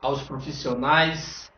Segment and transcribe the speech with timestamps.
[0.00, 1.52] Aos profissionais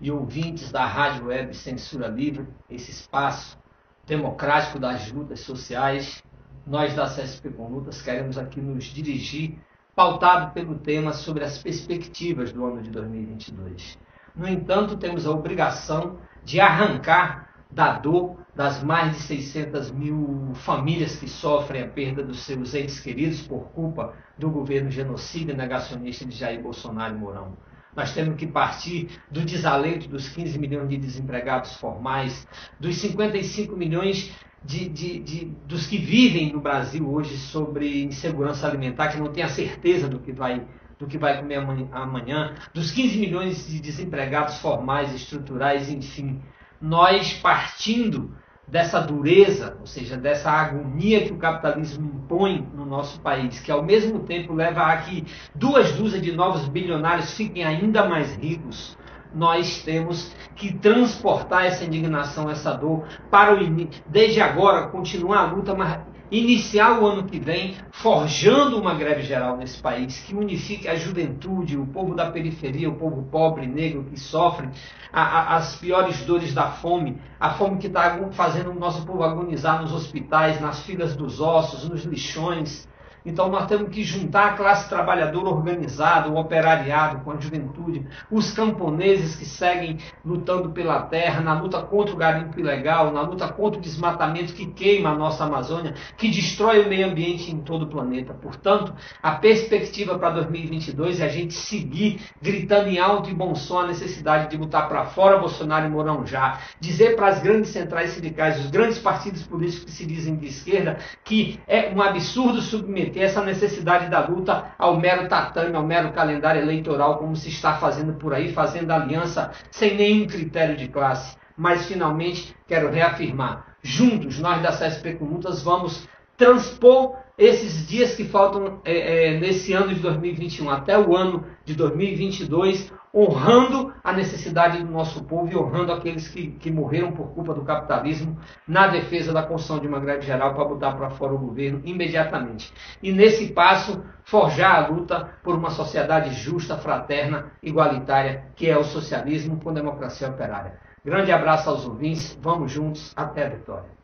[0.00, 3.58] e ouvintes da Rádio Web Censura Livre, esse espaço
[4.06, 6.22] democrático das lutas sociais,
[6.66, 9.58] nós da CSP com Lutas queremos aqui nos dirigir,
[9.94, 13.98] pautado pelo tema sobre as perspectivas do ano de 2022.
[14.34, 21.16] No entanto, temos a obrigação de arrancar da dor das mais de 600 mil famílias
[21.16, 26.26] que sofrem a perda dos seus entes queridos por culpa do governo genocida e negacionista
[26.26, 27.56] de Jair Bolsonaro e Mourão.
[27.96, 32.46] Nós temos que partir do desalento dos 15 milhões de desempregados formais,
[32.78, 34.30] dos 55 milhões
[34.62, 39.42] de, de, de, dos que vivem no Brasil hoje sobre insegurança alimentar, que não tem
[39.42, 40.66] a certeza do que vai
[40.98, 41.56] do que vai comer
[41.92, 46.42] amanhã, dos 15 milhões de desempregados formais, estruturais, enfim,
[46.78, 48.36] nós partindo
[48.70, 53.82] dessa dureza, ou seja, dessa agonia que o capitalismo impõe no nosso país, que ao
[53.82, 58.96] mesmo tempo leva a que duas dúzias de novos bilionários fiquem ainda mais ricos,
[59.34, 65.74] nós temos que transportar essa indignação, essa dor para o desde agora continuar a luta,
[65.74, 66.00] mas
[66.30, 71.76] iniciar o ano que vem forjando uma greve geral nesse país que unifique a juventude,
[71.76, 74.68] o povo da periferia, o povo pobre, negro que sofre
[75.12, 79.24] a, a, as piores dores da fome, a fome que está fazendo o nosso povo
[79.24, 82.88] agonizar nos hospitais, nas filas dos ossos, nos lixões,
[83.24, 88.52] então nós temos que juntar a classe trabalhadora organizada, o operariado com a juventude, os
[88.52, 93.78] camponeses que seguem lutando pela terra, na luta contra o garimpo ilegal, na luta contra
[93.78, 97.86] o desmatamento que queima a nossa Amazônia, que destrói o meio ambiente em todo o
[97.88, 98.32] planeta.
[98.32, 103.80] Portanto, a perspectiva para 2022 é a gente seguir gritando em alto e bom som
[103.80, 108.10] a necessidade de botar para fora Bolsonaro e Mourão já, dizer para as grandes centrais
[108.10, 113.09] sindicais, os grandes partidos políticos que se dizem de esquerda, que é um absurdo submeter
[113.10, 117.74] submeter essa necessidade da luta ao mero tatame, ao mero calendário eleitoral, como se está
[117.74, 121.36] fazendo por aí, fazendo aliança sem nenhum critério de classe.
[121.56, 128.24] Mas, finalmente, quero reafirmar: juntos, nós da CSP com Lutas vamos transpor esses dias que
[128.24, 134.78] faltam é, é, nesse ano de 2021 até o ano de 2022 honrando a necessidade
[134.78, 139.32] do nosso povo e honrando aqueles que, que morreram por culpa do capitalismo na defesa
[139.32, 142.72] da construção de uma greve geral para botar para fora o governo imediatamente.
[143.02, 148.84] E nesse passo, forjar a luta por uma sociedade justa, fraterna, igualitária, que é o
[148.84, 150.78] socialismo com democracia operária.
[151.02, 153.99] Grande abraço aos ouvintes, vamos juntos, até a vitória.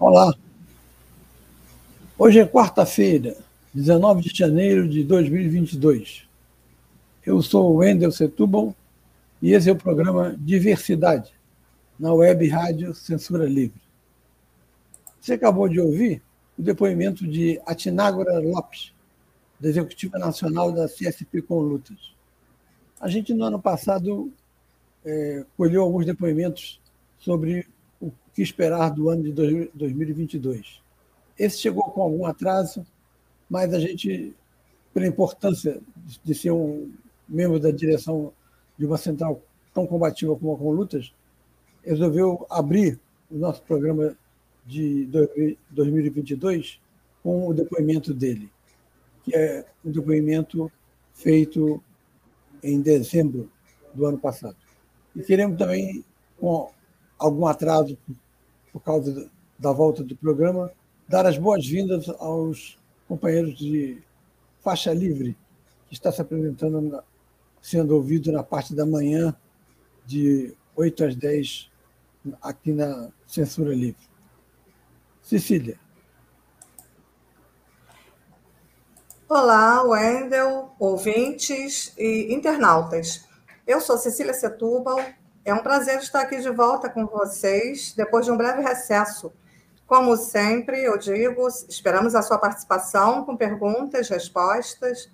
[0.00, 0.32] Olá,
[2.16, 3.36] Hoje é quarta-feira,
[3.74, 6.22] 19 de janeiro de 2022.
[7.26, 8.76] Eu sou o Wendel Setúbal
[9.42, 11.32] e esse é o programa Diversidade,
[11.98, 13.80] na web rádio Censura Livre.
[15.20, 16.22] Você acabou de ouvir
[16.56, 18.92] o depoimento de Atinágora Lopes,
[19.58, 22.14] da Executiva Nacional da CSP com Lutas.
[23.00, 24.32] A gente, no ano passado,
[25.04, 26.80] é, colheu alguns depoimentos
[27.18, 27.66] sobre
[28.38, 30.80] que esperar do ano de 2022.
[31.36, 32.86] Esse chegou com algum atraso,
[33.50, 34.32] mas a gente,
[34.94, 35.80] pela importância
[36.22, 36.88] de ser um
[37.28, 38.32] membro da direção
[38.78, 39.42] de uma central
[39.74, 41.12] tão combativa como a Conlutas,
[41.82, 44.16] resolveu abrir o nosso programa
[44.64, 45.08] de
[45.70, 46.80] 2022
[47.24, 48.48] com o depoimento dele,
[49.24, 50.70] que é um depoimento
[51.12, 51.82] feito
[52.62, 53.50] em dezembro
[53.92, 54.56] do ano passado.
[55.16, 56.04] E queremos também,
[56.38, 56.70] com
[57.18, 57.98] algum atraso
[58.72, 60.70] por causa da volta do programa,
[61.08, 62.78] dar as boas-vindas aos
[63.08, 64.02] companheiros de
[64.60, 65.36] faixa livre,
[65.88, 67.02] que está se apresentando,
[67.60, 69.34] sendo ouvido na parte da manhã,
[70.06, 71.70] de 8 às 10,
[72.40, 74.08] aqui na Censura Livre.
[75.22, 75.78] Cecília.
[79.28, 83.26] Olá, Wendel, ouvintes e internautas.
[83.66, 84.98] Eu sou Cecília Setúbal.
[85.48, 89.32] É um prazer estar aqui de volta com vocês, depois de um breve recesso
[89.86, 95.10] como sempre, eu digo, esperamos a sua participação com perguntas, respostas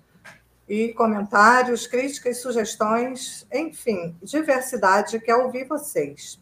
[0.67, 6.37] e comentários, críticas, sugestões, enfim, diversidade, quer ouvir vocês.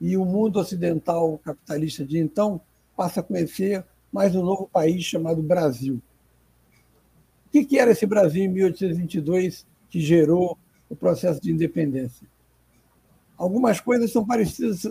[0.00, 2.60] e o mundo ocidental capitalista de então
[2.96, 6.02] passa a conhecer mais um novo país chamado Brasil.
[7.46, 10.58] O que era esse Brasil em 1822 que gerou
[10.90, 12.26] o processo de independência?
[13.38, 14.88] Algumas coisas são parecidas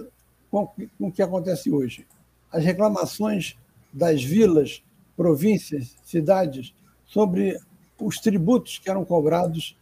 [0.50, 2.08] com o que acontece hoje.
[2.50, 3.58] As reclamações
[3.92, 4.82] das vilas,
[5.22, 6.74] províncias, cidades
[7.06, 7.56] sobre
[8.00, 9.78] os tributos que eram cobrados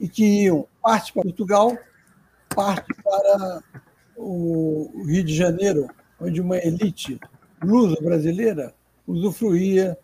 [0.00, 1.76] e que iam parte para Portugal,
[2.56, 3.62] parte para
[4.16, 5.86] o Rio de Janeiro,
[6.18, 7.20] onde uma elite
[7.62, 8.74] luso-brasileira
[9.06, 9.98] usufruía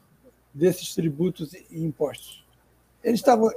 [0.53, 2.45] desses tributos e impostos.
[3.03, 3.51] Eles estavam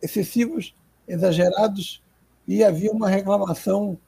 [0.00, 0.74] excessivos,
[1.06, 2.02] exagerados,
[2.48, 3.98] e havia uma reclamação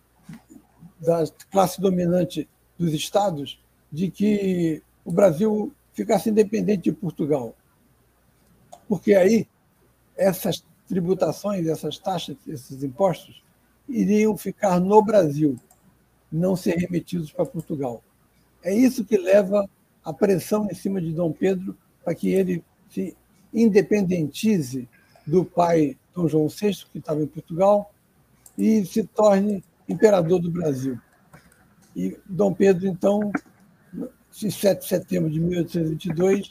[0.99, 2.49] da classe dominante
[2.79, 7.55] dos estados de que o Brasil ficasse independente de Portugal.
[8.89, 9.47] Porque aí
[10.17, 13.43] essas tributações, essas taxas, esses impostos
[13.89, 15.56] iriam ficar no Brasil,
[16.31, 18.03] não ser remetidos para Portugal.
[18.62, 19.69] É isso que leva
[20.05, 23.17] a pressão em cima de Dom Pedro para que ele se
[23.53, 24.89] independentize
[25.27, 27.93] do pai Dom João VI, que estava em Portugal,
[28.57, 30.99] e se torne imperador do Brasil.
[31.95, 33.33] E Dom Pedro, então,
[34.43, 36.51] em 7 de setembro de 1822,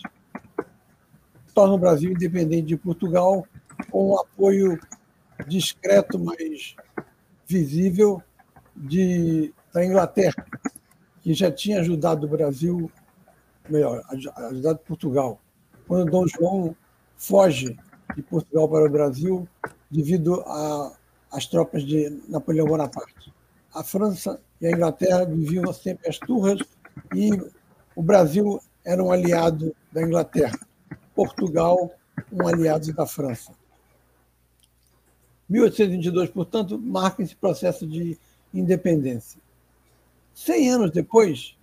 [1.53, 3.45] torna o Brasil independente de Portugal,
[3.91, 4.79] com um apoio
[5.47, 6.75] discreto, mas
[7.45, 8.21] visível,
[8.75, 10.45] de, da Inglaterra,
[11.21, 12.91] que já tinha ajudado o Brasil,
[13.69, 14.01] melhor,
[14.49, 15.39] ajudado Portugal
[15.87, 16.75] quando Dom João
[17.15, 17.77] foge
[18.15, 19.47] de Portugal para o Brasil
[19.89, 20.43] devido
[21.31, 23.33] às tropas de Napoleão Bonaparte.
[23.73, 26.59] A França e a Inglaterra viviam sempre as turras
[27.15, 27.31] e
[27.95, 30.59] o Brasil era um aliado da Inglaterra,
[31.15, 31.91] Portugal
[32.31, 33.53] um aliado da França.
[35.49, 38.17] 1822, portanto, marca esse processo de
[38.53, 39.39] independência.
[40.33, 41.55] Cem anos depois,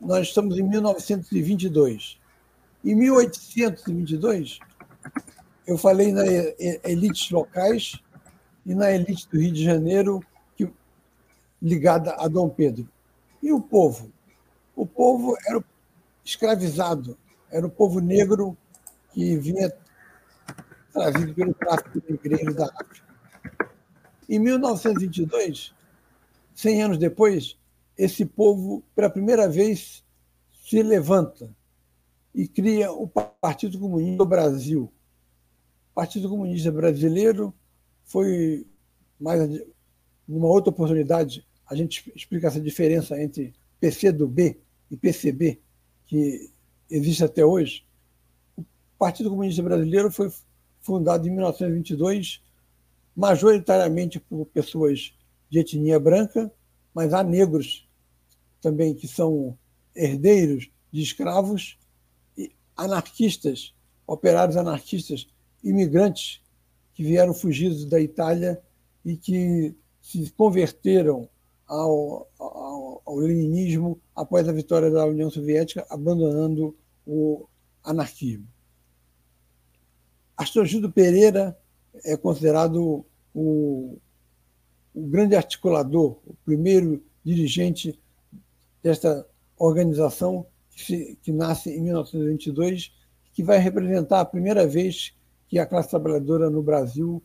[0.00, 2.18] nós estamos em 1922.
[2.84, 4.58] Em 1822,
[5.66, 6.24] eu falei na
[6.84, 8.00] elites locais
[8.64, 10.22] e na elite do Rio de Janeiro,
[10.56, 10.70] que,
[11.62, 12.88] ligada a Dom Pedro.
[13.42, 14.12] E o povo?
[14.76, 15.64] O povo era
[16.22, 17.16] escravizado,
[17.50, 18.56] era o povo negro
[19.10, 19.72] que vinha
[20.92, 23.06] trazido pelo tráfico negreiro da África.
[24.28, 25.74] Em 1922,
[26.54, 27.56] 100 anos depois,
[27.96, 30.04] esse povo, pela primeira vez,
[30.52, 31.48] se levanta
[32.34, 34.92] e cria o Partido Comunista do Brasil.
[35.90, 37.54] O Partido Comunista Brasileiro
[38.04, 38.66] foi,
[39.18, 39.40] mais
[40.28, 45.60] numa outra oportunidade, a gente explica essa diferença entre PCdoB e PCB,
[46.06, 46.50] que
[46.90, 47.84] existe até hoje.
[48.56, 48.64] O
[48.98, 50.32] Partido Comunista Brasileiro foi
[50.80, 52.42] fundado em 1922,
[53.14, 55.14] majoritariamente por pessoas
[55.50, 56.50] de etnia branca,
[56.94, 57.88] mas há negros
[58.60, 59.56] também que são
[59.94, 61.78] herdeiros de escravos,
[62.76, 63.74] anarquistas,
[64.06, 65.26] operários anarquistas,
[65.62, 66.40] imigrantes
[66.94, 68.62] que vieram fugidos da Itália
[69.04, 71.28] e que se converteram
[71.66, 72.56] ao, ao,
[73.06, 77.46] ao leninismo após a vitória da União Soviética, abandonando o
[77.84, 78.48] anarquismo.
[80.36, 81.56] Astrojudo Pereira
[82.04, 83.98] é considerado o,
[84.92, 87.98] o grande articulador, o primeiro dirigente
[88.82, 92.92] desta organização que, se, que, nasce em 1922,
[93.32, 95.14] que vai representar a primeira vez
[95.48, 97.22] que a classe trabalhadora no Brasil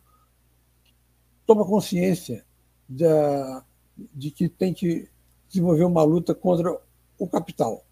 [1.46, 2.46] toma consciência
[2.88, 3.66] da,
[3.98, 5.10] de que tem que
[5.52, 6.76] desenvolver uma luta contra
[7.20, 7.84] o capital.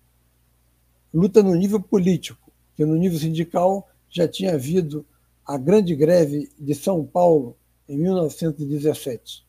[1.13, 5.06] Luta no nível político, que no nível sindical já tinha havido
[5.46, 7.56] a grande greve de São Paulo
[7.88, 9.46] em 1917.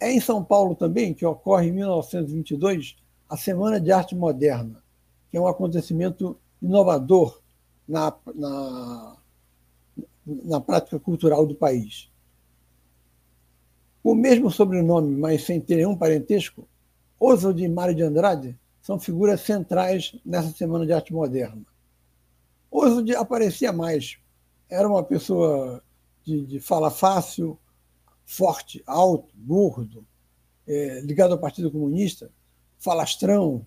[0.00, 2.96] É em São Paulo também que ocorre em 1922
[3.28, 4.82] a Semana de Arte Moderna,
[5.30, 7.40] que é um acontecimento inovador
[7.86, 9.16] na, na,
[10.26, 12.10] na prática cultural do país.
[14.02, 16.68] O mesmo sobrenome, mas sem ter nenhum parentesco,
[17.18, 21.64] Oswald e Mário de Andrade são figuras centrais nessa Semana de Arte Moderna.
[22.70, 24.18] Oswald aparecia mais,
[24.68, 25.82] era uma pessoa
[26.24, 27.58] de, de fala fácil,
[28.24, 30.04] forte, alto, gordo,
[30.66, 32.30] é, ligado ao Partido Comunista,
[32.78, 33.66] falastrão.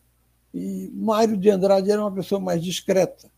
[0.53, 3.29] E Mário de Andrade era uma pessoa mais discreta.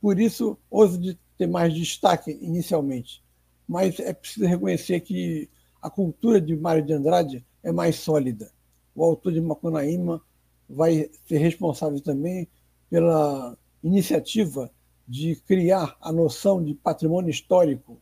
[0.00, 0.56] Por isso,
[0.98, 3.22] de ter mais destaque inicialmente.
[3.68, 5.48] Mas é preciso reconhecer que
[5.80, 8.50] a cultura de Mário de Andrade é mais sólida.
[8.94, 10.22] O autor de Macunaíma
[10.68, 12.48] vai ser responsável também
[12.88, 14.70] pela iniciativa
[15.06, 18.00] de criar a noção de patrimônio histórico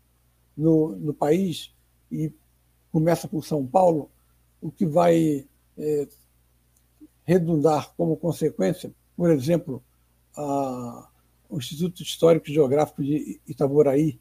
[0.57, 1.73] no, no país,
[2.11, 2.33] e
[2.91, 4.11] começa por São Paulo,
[4.61, 5.47] o que vai
[5.77, 6.09] é,
[7.25, 9.83] redundar como consequência, por exemplo,
[10.37, 11.09] a,
[11.49, 14.19] o Instituto Histórico e Geográfico de Itaboraí,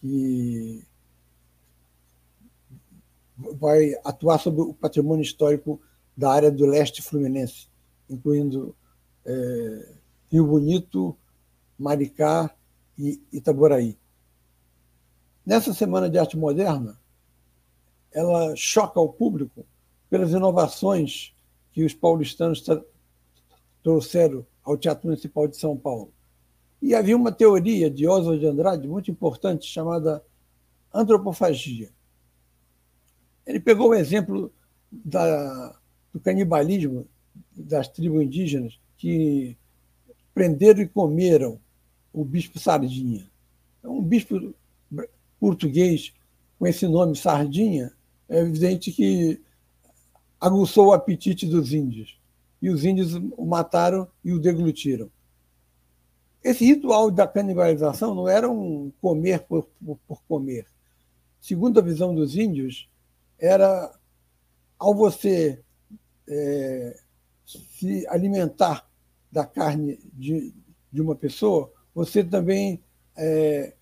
[0.00, 0.84] que
[3.58, 5.80] vai atuar sobre o patrimônio histórico
[6.16, 7.68] da área do leste fluminense,
[8.08, 8.74] incluindo
[9.24, 9.94] é,
[10.28, 11.16] Rio Bonito,
[11.78, 12.54] Maricá
[12.98, 13.96] e Itaboraí.
[15.44, 16.98] Nessa Semana de Arte Moderna,
[18.12, 19.64] ela choca o público
[20.08, 21.34] pelas inovações
[21.72, 22.64] que os paulistanos
[23.82, 26.12] trouxeram ao Teatro Municipal de São Paulo.
[26.82, 30.22] E havia uma teoria de Oswald de Andrade muito importante chamada
[30.92, 31.90] antropofagia.
[33.50, 34.52] Ele pegou o exemplo
[34.90, 35.76] da,
[36.12, 37.06] do canibalismo
[37.54, 39.56] das tribos indígenas que
[40.32, 41.60] prenderam e comeram
[42.12, 43.28] o bispo Sardinha.
[43.82, 44.54] Um bispo
[45.38, 46.12] português
[46.60, 47.90] com esse nome Sardinha,
[48.28, 49.40] é evidente que
[50.38, 52.20] aguçou o apetite dos índios.
[52.60, 55.10] E os índios o mataram e o deglutiram.
[56.44, 60.66] Esse ritual da canibalização não era um comer por, por, por comer.
[61.40, 62.88] Segundo a visão dos índios,
[63.40, 63.92] era
[64.78, 65.62] ao você
[66.28, 66.96] é,
[67.44, 68.88] se alimentar
[69.30, 70.54] da carne de,
[70.92, 72.82] de uma pessoa, você também
[73.16, 73.74] é,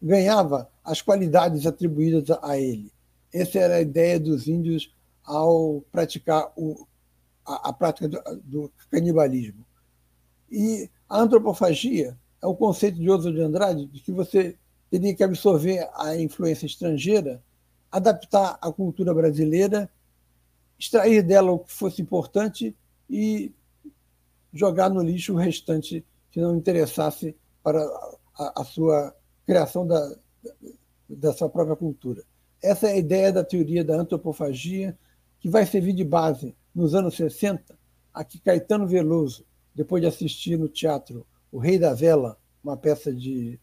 [0.00, 2.92] ganhava as qualidades atribuídas a ele.
[3.32, 4.92] Essa era a ideia dos índios
[5.24, 6.86] ao praticar o,
[7.46, 9.64] a, a prática do, do, canibalismo.
[10.50, 14.56] E a antropofagia é o conceito de Oswald de Andrade de que você
[14.90, 17.42] teria que absorver a influência estrangeira,
[17.90, 19.90] adaptar a cultura brasileira,
[20.78, 22.76] extrair dela o que fosse importante
[23.08, 23.52] e
[24.52, 27.82] jogar no lixo o restante que não interessasse para
[28.38, 29.14] a, a sua
[29.46, 30.16] criação da,
[31.08, 32.22] da sua própria cultura.
[32.62, 34.96] Essa é a ideia da teoria da antropofagia,
[35.40, 37.78] que vai servir de base nos anos 60
[38.12, 39.44] a que Caetano Veloso,
[39.74, 43.58] depois de assistir no teatro O Rei da Vela, uma peça de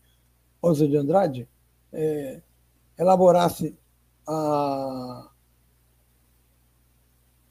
[0.62, 1.50] Oswald de Andrade,
[1.94, 2.42] é,
[2.98, 3.78] elaborasse
[4.28, 5.30] a,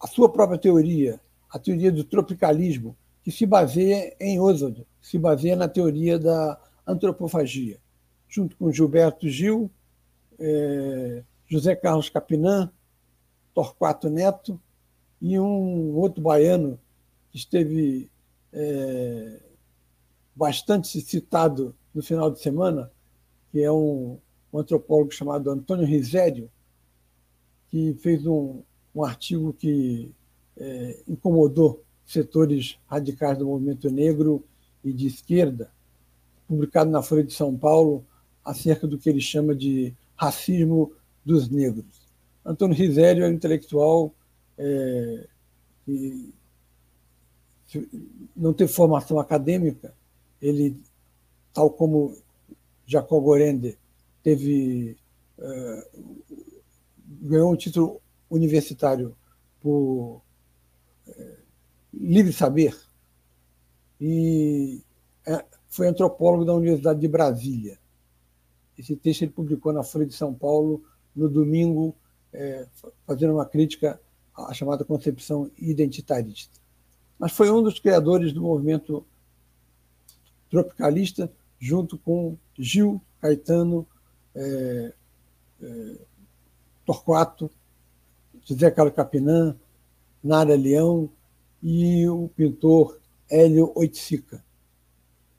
[0.01, 5.57] a sua própria teoria, a teoria do tropicalismo, que se baseia em Oswald, se baseia
[5.57, 7.81] na teoria da antropofagia,
[8.29, 9.71] junto com Gilberto Gil,
[10.39, 12.71] é, José Carlos Capinã,
[13.55, 14.61] Torquato Neto
[15.21, 16.79] e um outro baiano
[17.31, 18.11] que esteve
[18.53, 19.41] é,
[20.35, 22.93] bastante citado no final de semana,
[23.51, 24.19] que é um,
[24.53, 26.51] um antropólogo chamado Antônio Risério,
[27.77, 28.63] que fez um,
[28.95, 30.11] um artigo que
[30.57, 34.43] é, incomodou setores radicais do movimento negro
[34.83, 35.71] e de esquerda,
[36.49, 38.03] publicado na Folha de São Paulo,
[38.43, 40.91] acerca do que ele chama de racismo
[41.23, 42.09] dos negros.
[42.43, 44.15] Antônio Risério é um intelectual
[44.57, 45.27] é,
[45.85, 46.33] que
[48.35, 49.93] não teve formação acadêmica,
[50.41, 50.81] ele,
[51.53, 52.17] tal como
[52.87, 53.77] Jacob Gorende,
[54.23, 54.97] teve
[55.39, 55.89] é,
[57.27, 59.17] ganhou um título universitário
[59.61, 60.23] por
[61.07, 61.37] é,
[61.93, 62.77] livre saber
[64.01, 64.83] e
[65.27, 67.79] é, foi antropólogo da Universidade de Brasília.
[68.79, 70.83] Esse texto ele publicou na Folha de São Paulo
[71.15, 71.95] no domingo,
[72.33, 72.67] é,
[73.07, 74.01] fazendo uma crítica
[74.35, 76.61] à chamada concepção identitarista.
[77.19, 79.07] Mas foi um dos criadores do movimento
[80.51, 83.87] tropicalista, junto com Gil Caetano
[84.35, 84.93] é,
[86.87, 87.51] Torquato,
[88.45, 89.57] José Carlos Capinã,
[90.23, 91.11] Nara Leão
[91.63, 94.43] e o pintor Hélio Oiticica,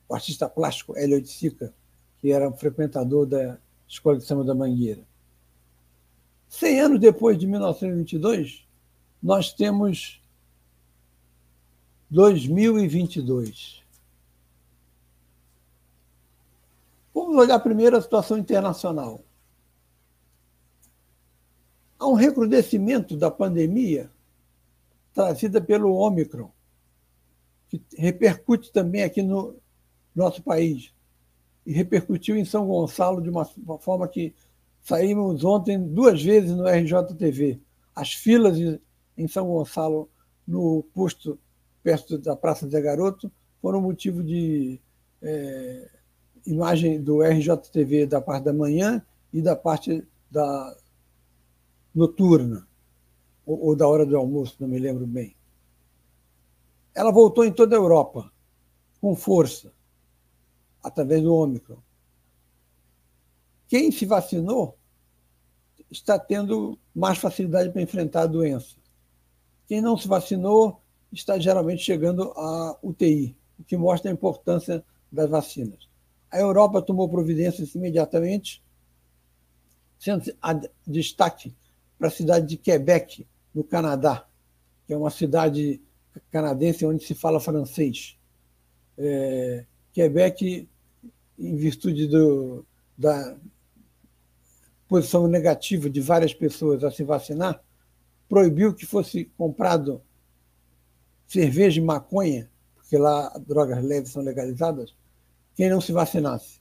[0.06, 1.74] o artista plástico Hélio Oiticica,
[2.18, 5.02] que era um frequentador da Escola de Samba da Mangueira.
[6.48, 8.66] Cem anos depois de 1922,
[9.22, 10.22] nós temos
[12.10, 13.82] 2022.
[17.14, 19.20] Vamos olhar primeiro a situação internacional.
[21.98, 24.10] Há um recrudescimento da pandemia
[25.12, 26.50] trazida pelo Ômicron,
[27.68, 29.56] que repercute também aqui no
[30.14, 30.92] nosso país.
[31.66, 33.44] E repercutiu em São Gonçalo de uma,
[33.78, 34.32] forma que
[34.80, 37.60] saímos ontem duas vezes no RJTV.
[37.94, 38.56] As filas
[39.16, 40.08] em São Gonçalo,
[40.46, 41.38] no posto
[41.82, 44.80] perto da Praça Zé Garoto, foram motivo de
[45.20, 45.90] é,
[46.46, 50.76] imagem do RJTV da parte da manhã e da parte da
[51.94, 52.66] noturna,
[53.46, 55.36] ou, ou da hora do almoço, não me lembro bem.
[56.94, 58.30] Ela voltou em toda a Europa,
[59.00, 59.72] com força,
[60.82, 61.78] através do Ômicron.
[63.68, 64.76] Quem se vacinou
[65.90, 68.76] está tendo mais facilidade para enfrentar a doença.
[69.66, 70.80] Quem não se vacinou
[71.12, 75.88] está geralmente chegando à UTI, o que mostra a importância das vacinas.
[76.30, 78.62] A Europa tomou providências imediatamente,
[79.98, 80.24] sendo
[80.86, 81.54] destaque
[81.98, 84.26] para a cidade de Quebec, no Canadá,
[84.86, 85.82] que é uma cidade
[86.30, 88.16] canadense onde se fala francês.
[88.96, 90.68] É, Quebec,
[91.38, 92.64] em virtude do,
[92.96, 93.36] da
[94.88, 97.62] posição negativa de várias pessoas a se vacinar,
[98.28, 100.00] proibiu que fosse comprado
[101.26, 104.94] cerveja e maconha, porque lá drogas leves são legalizadas,
[105.54, 106.60] quem não se vacinasse.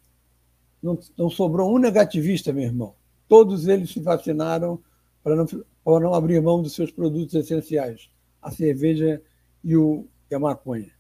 [0.81, 2.95] Não, não sobrou um negativista, meu irmão.
[3.27, 4.81] Todos eles se vacinaram
[5.23, 8.09] para não, para não abrir mão dos seus produtos essenciais,
[8.41, 9.21] a cerveja
[9.63, 10.91] e, o, e a maconha.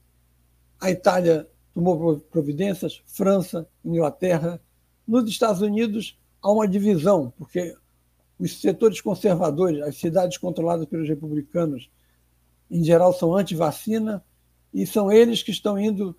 [0.79, 4.61] A Itália tomou providências, França, Inglaterra.
[5.07, 7.75] Nos Estados Unidos há uma divisão, porque
[8.39, 11.89] os setores conservadores, as cidades controladas pelos republicanos,
[12.69, 14.23] em geral são anti-vacina,
[14.73, 16.15] e são eles que estão indo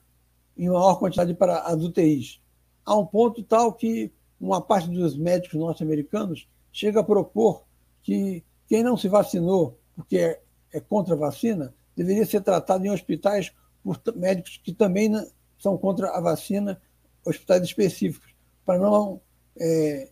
[0.57, 2.41] em maior quantidade para as UTIs.
[2.85, 7.68] Há um ponto tal que uma parte dos médicos norte-americanos chega a propor
[8.09, 10.40] que quem não se vacinou porque é,
[10.73, 13.53] é contra a vacina deveria ser tratado em hospitais
[13.85, 15.12] por médicos que também
[15.59, 16.81] são contra a vacina,
[17.23, 19.21] hospitais específicos, para não
[19.61, 20.11] é,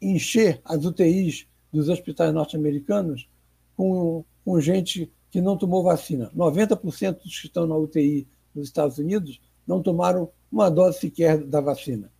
[0.00, 3.28] encher as UTIs dos hospitais norte-americanos
[3.76, 6.32] com, com gente que não tomou vacina.
[6.34, 11.60] 90% dos que estão na UTI nos Estados Unidos não tomaram uma dose sequer da
[11.60, 12.10] vacina.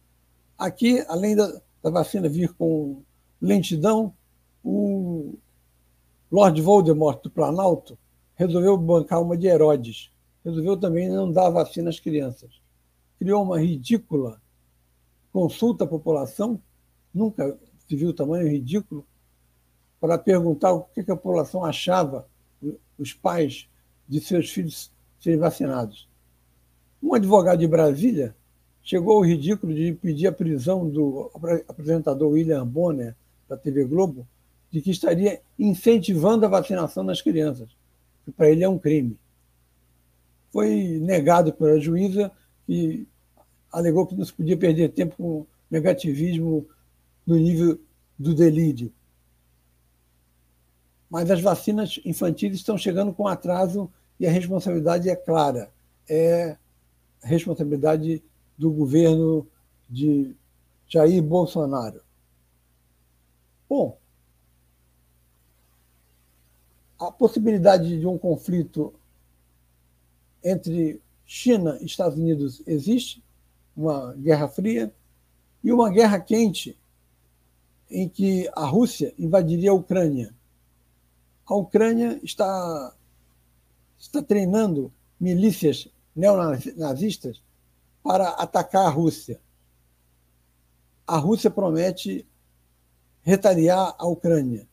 [0.59, 1.51] Aqui, além da,
[1.83, 3.03] da vacina vir com
[3.41, 4.15] lentidão,
[4.65, 5.35] o
[6.31, 7.99] Lord Voldemort do Planalto
[8.35, 10.11] resolveu bancar uma de Herodes.
[10.45, 12.61] Resolveu também não dar vacina às crianças.
[13.19, 14.41] Criou uma ridícula
[15.33, 16.61] consulta à população,
[17.13, 19.07] nunca se viu tamanho ridículo,
[20.01, 22.27] para perguntar o que a população achava,
[22.99, 23.69] os pais,
[24.09, 26.09] de seus filhos serem vacinados.
[27.03, 28.35] Um advogado de Brasília
[28.83, 31.31] chegou ao ridículo de pedir a prisão do
[31.69, 33.15] apresentador William Bonner,
[33.49, 34.27] da TV Globo,
[34.71, 37.69] de que estaria incentivando a vacinação das crianças,
[38.25, 39.19] que para ele é um crime.
[40.53, 42.31] Foi negado pela juíza
[42.69, 43.07] e
[43.73, 46.67] alegou que não se podia perder tempo com negativismo
[47.27, 47.79] no nível
[48.19, 48.93] do delírio.
[51.09, 55.71] Mas as vacinas infantis estão chegando com atraso e a responsabilidade é clara.
[56.09, 56.57] É
[57.23, 58.23] responsabilidade
[58.57, 59.47] do governo
[59.89, 60.35] de
[60.87, 62.01] Jair Bolsonaro.
[63.69, 64.00] Bom,
[67.01, 68.93] a possibilidade de um conflito
[70.45, 73.25] entre China e Estados Unidos existe,
[73.75, 74.93] uma guerra fria,
[75.65, 76.79] e uma guerra quente
[77.91, 80.35] em que a Rússia invadiria a Ucrânia.
[81.47, 82.95] A Ucrânia está,
[83.99, 87.43] está treinando milícias neonazistas
[88.03, 89.41] para atacar a Rússia.
[91.07, 92.27] a Rússia promete
[93.23, 94.70] retaliar a Ucrânia.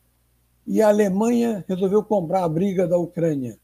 [0.70, 3.58] E a Alemanha resolveu comprar a briga da Ucrânia,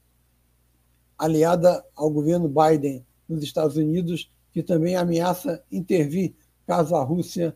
[1.18, 6.32] aliada ao governo Biden nos Estados Unidos, que também ameaça intervir
[6.66, 7.54] caso a Rússia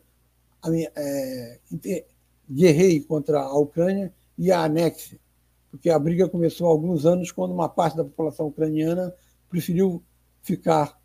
[0.94, 2.04] é,
[2.50, 5.18] guerreie contra a Ucrânia e a anexe,
[5.70, 9.14] porque a briga começou há alguns anos quando uma parte da população ucraniana
[9.48, 10.02] preferiu
[10.42, 11.00] ficar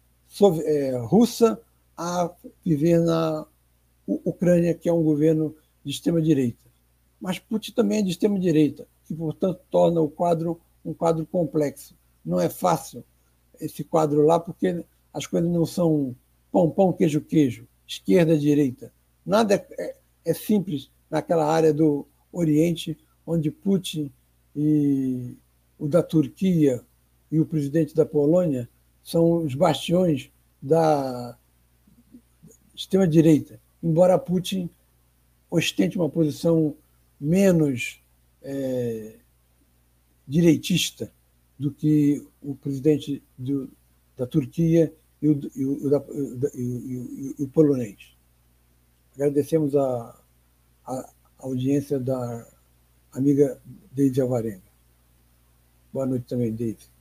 [0.65, 1.61] é, russa
[1.95, 2.29] a
[2.65, 3.45] viver na
[4.05, 6.62] Ucrânia, que é um governo de extrema-direita.
[7.23, 11.95] Mas Putin também é de extrema-direita, que, portanto, torna o quadro um quadro complexo.
[12.25, 13.01] Não é fácil
[13.61, 14.83] esse quadro lá, porque
[15.13, 16.13] as coisas não são
[16.51, 18.91] pão, pão, queijo, queijo, esquerda, direita.
[19.25, 24.11] Nada é, é, é simples naquela área do Oriente, onde Putin
[24.53, 25.37] e
[25.79, 26.83] o da Turquia
[27.31, 28.69] e o presidente da Polônia
[29.01, 30.29] são os bastiões
[30.61, 31.37] da
[32.75, 34.69] extrema-direita, embora Putin
[35.49, 36.75] ostente uma posição
[37.19, 38.01] menos
[38.41, 39.15] é,
[40.27, 41.11] direitista
[41.57, 43.69] do que o presidente do,
[44.17, 46.03] da Turquia e o, e o, da,
[46.53, 47.97] e o, o polonês.
[49.15, 50.19] Agradecemos a,
[50.85, 52.47] a audiência da
[53.11, 53.59] amiga
[53.91, 54.61] Deide Alvarenga.
[55.91, 56.91] Boa noite também, Deide.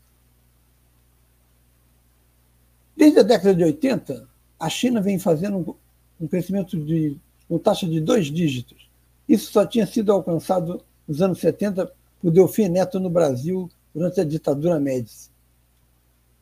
[2.97, 4.29] Desde a década de 80,
[4.61, 5.77] a China vem fazendo
[6.21, 7.17] um crescimento de,
[7.49, 8.82] com taxa de dois dígitos.
[9.29, 14.25] Isso só tinha sido alcançado nos anos 70 por Delfim Neto no Brasil durante a
[14.25, 15.31] ditadura Médici.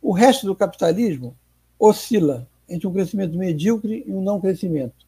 [0.01, 1.37] O resto do capitalismo
[1.79, 5.07] oscila entre um crescimento medíocre e um não crescimento.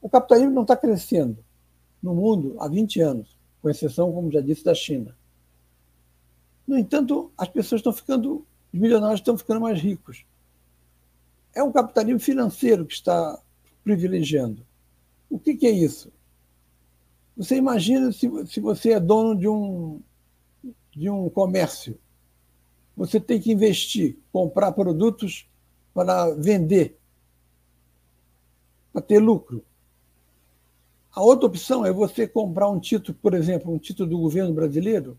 [0.00, 1.44] O capitalismo não está crescendo
[2.02, 5.16] no mundo há 20 anos, com exceção, como já disse, da China.
[6.66, 10.24] No entanto, as pessoas estão ficando, os milionários estão ficando mais ricos.
[11.54, 13.38] É um capitalismo financeiro que está
[13.84, 14.64] privilegiando.
[15.28, 16.12] O que, que é isso?
[17.36, 20.00] Você imagina se, se você é dono de um,
[20.94, 21.98] de um comércio.
[22.96, 25.48] Você tem que investir, comprar produtos
[25.94, 26.98] para vender,
[28.92, 29.64] para ter lucro.
[31.10, 35.18] A outra opção é você comprar um título, por exemplo, um título do governo brasileiro,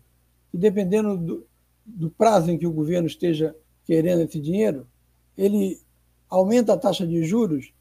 [0.52, 1.46] e dependendo do,
[1.84, 4.86] do prazo em que o governo esteja querendo esse dinheiro,
[5.36, 5.80] ele
[6.28, 7.72] aumenta a taxa de juros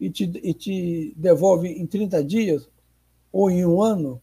[0.00, 2.68] e te, e te devolve em 30 dias
[3.32, 4.20] ou em um ano,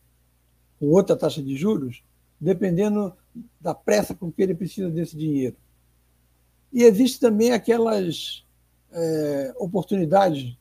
[0.80, 2.04] com outra taxa de juros,
[2.39, 3.13] dependendo
[3.60, 5.56] da pressa com que ele precisa desse dinheiro.
[6.72, 8.45] E existe também aquelas
[8.91, 10.56] é, oportunidades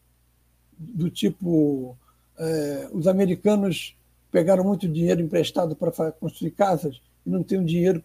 [0.79, 1.97] do tipo
[2.39, 3.97] é, os americanos
[4.31, 8.03] pegaram muito dinheiro emprestado para construir casas e não tinham dinheiro,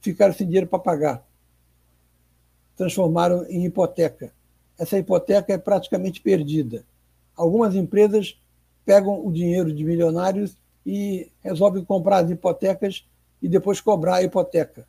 [0.00, 1.26] ficaram sem dinheiro para pagar.
[2.76, 4.32] Transformaram em hipoteca.
[4.78, 6.84] Essa hipoteca é praticamente perdida.
[7.36, 8.36] Algumas empresas
[8.84, 13.06] pegam o dinheiro de milionários e resolvem comprar as hipotecas
[13.40, 14.86] e depois cobrar a hipoteca.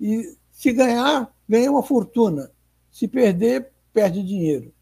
[0.00, 2.50] E se ganhar, ganha uma fortuna.
[2.90, 4.72] Se perder, perde dinheiro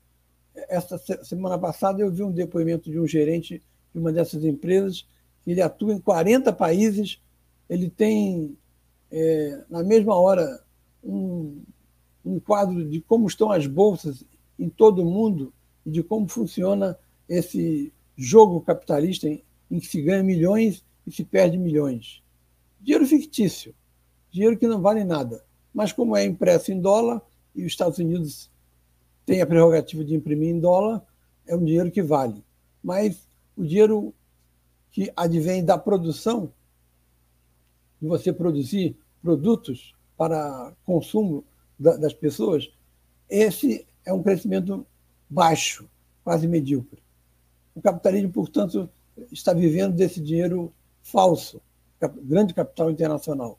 [0.69, 5.07] essa semana passada eu vi um depoimento de um gerente de uma dessas empresas,
[5.47, 7.21] ele atua em 40 países,
[7.69, 8.57] ele tem,
[9.11, 10.63] é, na mesma hora,
[11.03, 11.63] um,
[12.25, 14.25] um quadro de como estão as bolsas
[14.59, 15.53] em todo o mundo
[15.87, 21.57] e de como funciona esse jogo capitalista em, que se ganha milhões e se perde
[21.57, 22.21] milhões.
[22.81, 23.73] Dinheiro fictício,
[24.29, 25.45] dinheiro que não vale nada.
[25.73, 27.23] Mas como é impresso em dólar
[27.55, 28.51] e os Estados Unidos
[29.25, 31.07] tem a prerrogativa de imprimir em dólar,
[31.47, 32.45] é um dinheiro que vale.
[32.83, 34.13] Mas o dinheiro
[34.91, 36.53] que advém da produção,
[38.01, 41.45] de você produzir produtos para consumo
[41.79, 42.73] das pessoas,
[43.29, 44.85] esse é um crescimento
[45.29, 45.89] baixo,
[46.25, 47.01] quase medíocre.
[47.79, 48.91] O capitalismo, portanto,
[49.31, 51.63] está vivendo desse dinheiro falso,
[52.25, 53.57] grande capital internacional.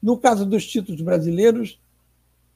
[0.00, 1.80] No caso dos títulos brasileiros,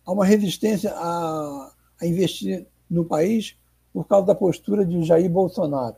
[0.06, 3.56] há uma resistência a, a investir no país
[3.92, 5.96] por causa da postura de Jair Bolsonaro.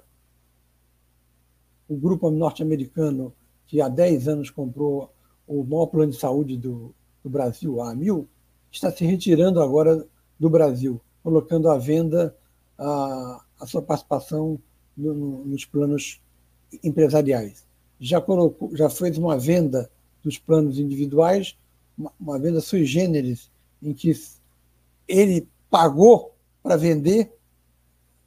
[1.86, 3.34] O grupo norte-americano,
[3.66, 5.12] que há 10 anos comprou
[5.46, 8.26] o maior plano de saúde do, do Brasil, a AMIL,
[8.72, 10.06] está se retirando agora
[10.40, 12.34] do Brasil, colocando à venda
[12.78, 14.58] a, a sua participação
[14.96, 16.20] no, no, nos planos
[16.82, 17.66] empresariais.
[17.98, 19.90] Já, colocou, já fez uma venda
[20.22, 21.56] dos planos individuais,
[21.96, 23.50] uma, uma venda sui generis
[23.82, 24.12] em que
[25.06, 27.32] ele pagou para vender.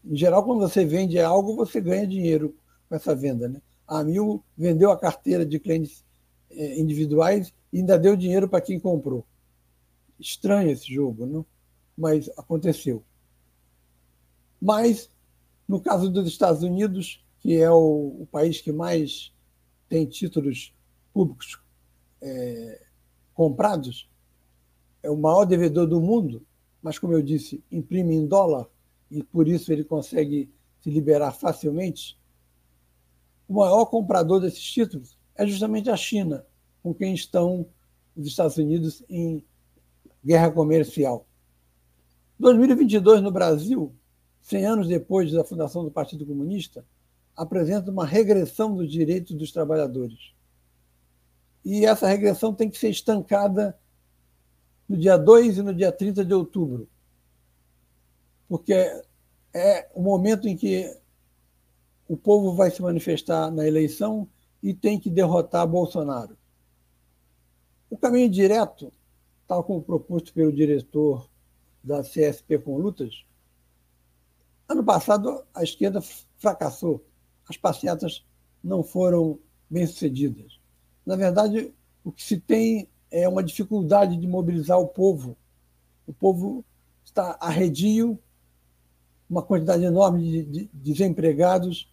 [0.06, 2.56] Em geral, quando você vende algo, você ganha dinheiro
[2.88, 3.48] com essa venda.
[3.48, 3.62] Né?
[3.88, 6.04] A Mil vendeu a carteira de clientes
[6.50, 9.26] eh, individuais e ainda deu dinheiro para quem comprou.
[10.20, 11.46] Estranho esse jogo, não?
[11.98, 13.04] mas aconteceu.
[14.62, 15.10] Mas,
[15.67, 19.34] no caso dos Estados Unidos, que é o, o país que mais
[19.88, 20.74] tem títulos
[21.13, 21.60] públicos
[22.22, 22.86] é,
[23.34, 24.10] comprados,
[25.02, 26.45] é o maior devedor do mundo,
[26.82, 28.67] mas, como eu disse, imprime em dólar
[29.10, 32.17] e por isso ele consegue se liberar facilmente.
[33.48, 36.45] O maior comprador desses títulos é justamente a China,
[36.84, 37.65] com quem estão
[38.15, 39.43] os Estados Unidos em
[40.24, 41.26] guerra comercial.
[42.39, 43.93] 2022 no Brasil,
[44.50, 46.84] 100 anos depois da fundação do Partido Comunista,
[47.36, 50.34] apresenta uma regressão dos direitos dos trabalhadores.
[51.64, 53.78] E essa regressão tem que ser estancada
[54.88, 56.90] no dia 2 e no dia 30 de outubro,
[58.48, 58.74] porque
[59.54, 60.98] é o momento em que
[62.08, 64.28] o povo vai se manifestar na eleição
[64.64, 66.36] e tem que derrotar Bolsonaro.
[67.88, 68.92] O caminho direto,
[69.48, 71.30] tal como proposto pelo diretor
[71.84, 73.29] da CSP com lutas,
[74.70, 76.00] ano passado a esquerda
[76.38, 77.04] fracassou.
[77.50, 78.24] As passeatas
[78.64, 80.60] não foram bem-sucedidas.
[81.06, 85.36] Na verdade, o que se tem é uma dificuldade de mobilizar o povo.
[86.06, 86.64] O povo
[87.04, 88.18] está arredio,
[89.28, 91.92] uma quantidade enorme de, de, desempregados.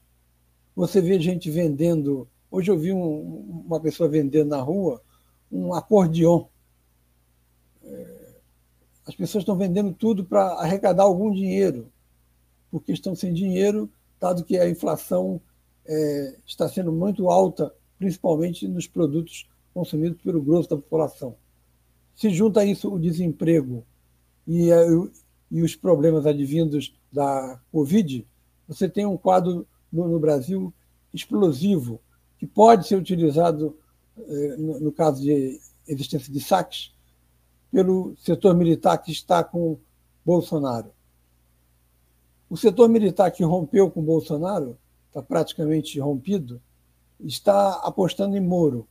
[0.74, 2.28] Você vê gente vendendo.
[2.50, 5.02] Hoje eu vi um, uma pessoa vendendo na rua
[5.50, 6.44] um acordeon.
[7.82, 8.36] É,
[9.06, 11.90] as pessoas estão vendendo tudo para arrecadar algum dinheiro,
[12.76, 15.40] porque estão sem dinheiro, dado que a inflação
[15.86, 21.34] é, está sendo muito alta, principalmente nos produtos consumidos pelo grosso da população.
[22.14, 23.82] Se junta a isso o desemprego
[24.46, 24.68] e,
[25.50, 28.26] e os problemas advindos da Covid,
[28.68, 30.70] você tem um quadro no, no Brasil
[31.14, 31.98] explosivo,
[32.38, 33.74] que pode ser utilizado,
[34.18, 35.58] eh, no, no, caso de
[35.88, 36.92] existência de saques,
[37.72, 39.78] pelo setor militar que está com
[40.22, 40.90] Bolsonaro.
[42.48, 44.78] O setor militar que rompeu com Bolsonaro,
[45.08, 46.60] está praticamente rompido,
[47.20, 48.86] está apostando em Moro.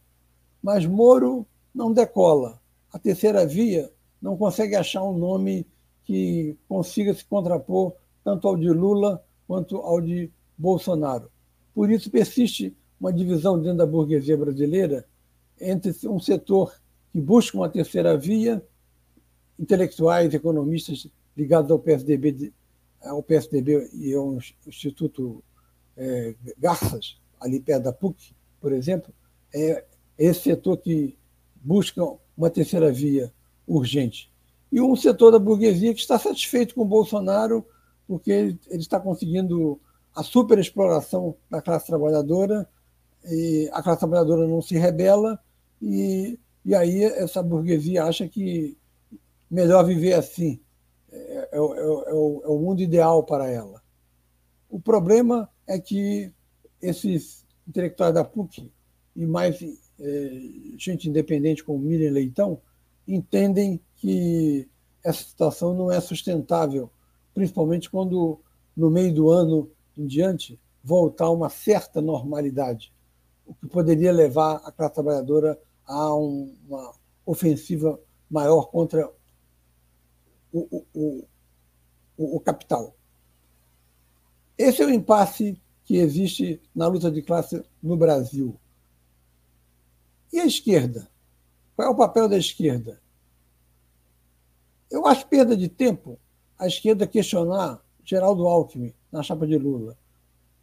[0.61, 2.59] Mas Moro não decola.
[2.91, 3.91] A terceira via
[4.21, 5.67] não consegue achar um nome
[6.03, 11.29] que consiga se contrapor tanto ao de Lula quanto ao de Bolsonaro.
[11.73, 15.05] Por isso persiste uma divisão dentro da burguesia brasileira
[15.59, 16.73] entre um setor
[17.11, 18.63] que busca uma terceira via,
[19.59, 22.51] intelectuais, economistas ligados ao PSDB,
[23.05, 24.37] ao PSDB e ao
[24.67, 25.43] Instituto
[25.95, 29.13] é, Garças, ali perto da PUC, por exemplo,
[29.53, 29.85] é
[30.17, 31.17] esse setor que
[31.55, 32.01] busca
[32.37, 33.31] uma terceira via
[33.67, 34.31] urgente.
[34.71, 37.65] E um setor da burguesia que está satisfeito com o Bolsonaro,
[38.07, 39.79] porque ele, ele está conseguindo
[40.13, 42.67] a superexploração da classe trabalhadora,
[43.25, 45.39] e a classe trabalhadora não se rebela,
[45.81, 48.77] e, e aí essa burguesia acha que
[49.49, 50.59] melhor viver assim,
[51.55, 53.81] é, é, é, é o, é o mundo ideal para ela.
[54.69, 56.31] O problema é que
[56.81, 58.71] esses intelectuais da PUC
[59.15, 59.61] e mais
[59.99, 60.41] é,
[60.77, 62.59] gente independente como Miriam Leitão
[63.07, 64.67] entendem que
[65.03, 66.89] essa situação não é sustentável,
[67.33, 68.39] principalmente quando,
[68.75, 72.91] no meio do ano em diante, voltar a uma certa normalidade,
[73.45, 76.93] o que poderia levar a classe trabalhadora a uma
[77.25, 79.09] ofensiva maior contra
[80.51, 81.25] o, o,
[82.17, 82.95] o, capital.
[84.57, 88.57] Esse é o impasse que existe na luta de classe no Brasil.
[90.31, 91.07] E a esquerda?
[91.75, 92.99] Qual é o papel da esquerda?
[94.89, 96.17] Eu acho perda de tempo
[96.57, 99.97] a esquerda questionar Geraldo Alckmin na chapa de Lula.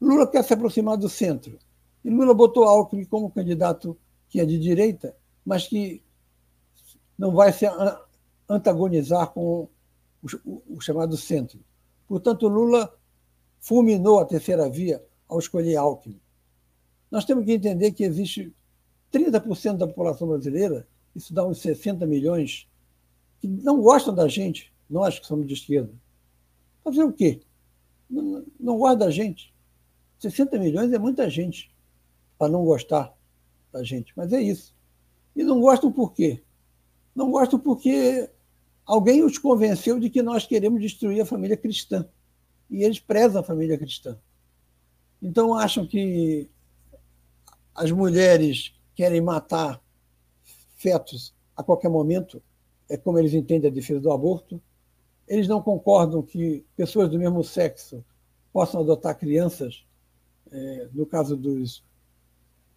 [0.01, 1.59] Lula quer se aproximar do centro.
[2.05, 3.97] E Lula botou Alckmin como candidato
[4.29, 6.03] que é de direita, mas que
[7.19, 7.67] não vai se
[8.49, 9.69] antagonizar com
[10.45, 11.61] o, o chamado centro.
[12.07, 12.95] Portanto, Lula
[13.61, 16.21] fulminou a terceira via ao escolher Alckmin.
[17.11, 18.55] Nós temos que entender que existe
[19.13, 22.69] 30% da população brasileira, isso dá uns 60 milhões
[23.41, 25.93] que não gostam da gente, nós que somos de esquerda.
[26.83, 27.41] Fazer o quê?
[28.09, 29.53] Não, não gostam da gente.
[30.19, 31.71] 60 milhões é muita gente
[32.39, 33.15] para não gostar
[33.73, 34.75] da gente, mas é isso.
[35.35, 36.43] E não gostam por quê?
[37.15, 38.31] Não gostam porque
[38.87, 42.07] alguém os convenceu de que nós queremos destruir a família cristã.
[42.71, 44.19] E eles prezam a família cristã.
[45.21, 46.51] Então acham que
[47.75, 49.83] as mulheres querem matar
[50.77, 52.43] fetos a qualquer momento
[52.89, 54.61] é como eles entendem a defesa do aborto.
[55.27, 58.05] Eles não concordam que pessoas do mesmo sexo
[58.53, 59.85] possam adotar crianças,
[60.51, 61.83] é, no caso dos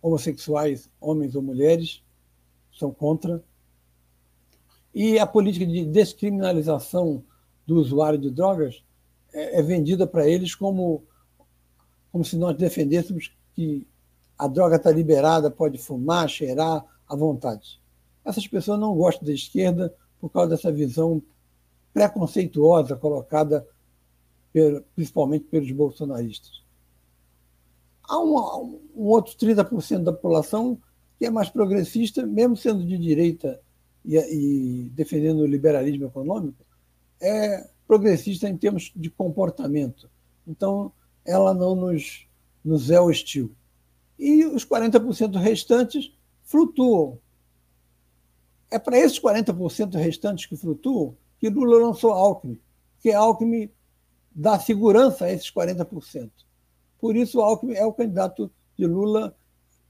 [0.01, 2.01] homossexuais, homens ou mulheres,
[2.71, 3.43] são contra.
[4.95, 7.21] E a política de descriminalização
[7.67, 8.81] do usuário de drogas
[9.33, 11.03] é, é vendida para eles como,
[12.13, 13.85] como se nós defendêssemos que
[14.39, 17.81] a droga está liberada, pode fumar, cheirar à vontade.
[18.23, 21.21] Essas pessoas não gostam da esquerda por causa dessa visão
[21.93, 23.67] preconceituosa colocada
[24.95, 26.63] principalmente pelos bolsonaristas.
[28.03, 30.79] Há um, um outro 30% da população
[31.17, 33.59] que é mais progressista, mesmo sendo de direita
[34.05, 36.65] e, e defendendo o liberalismo econômico,
[37.21, 40.09] é progressista em termos de comportamento.
[40.47, 40.91] Então,
[41.25, 42.27] ela não nos,
[42.63, 43.51] nos é hostil.
[44.17, 46.11] E os 40% restantes
[46.43, 47.19] flutuam.
[48.71, 52.59] É para esses 40% restantes que flutuam que Lula lançou Alckmin,
[52.93, 53.69] porque Alckmin
[54.33, 56.31] dá segurança a esses 40%.
[56.99, 59.35] Por isso, Alckmin é o candidato de Lula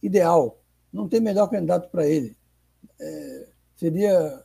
[0.02, 0.60] ideal.
[0.92, 2.36] Não tem melhor candidato para ele.
[3.00, 3.48] É,
[3.86, 4.44] seria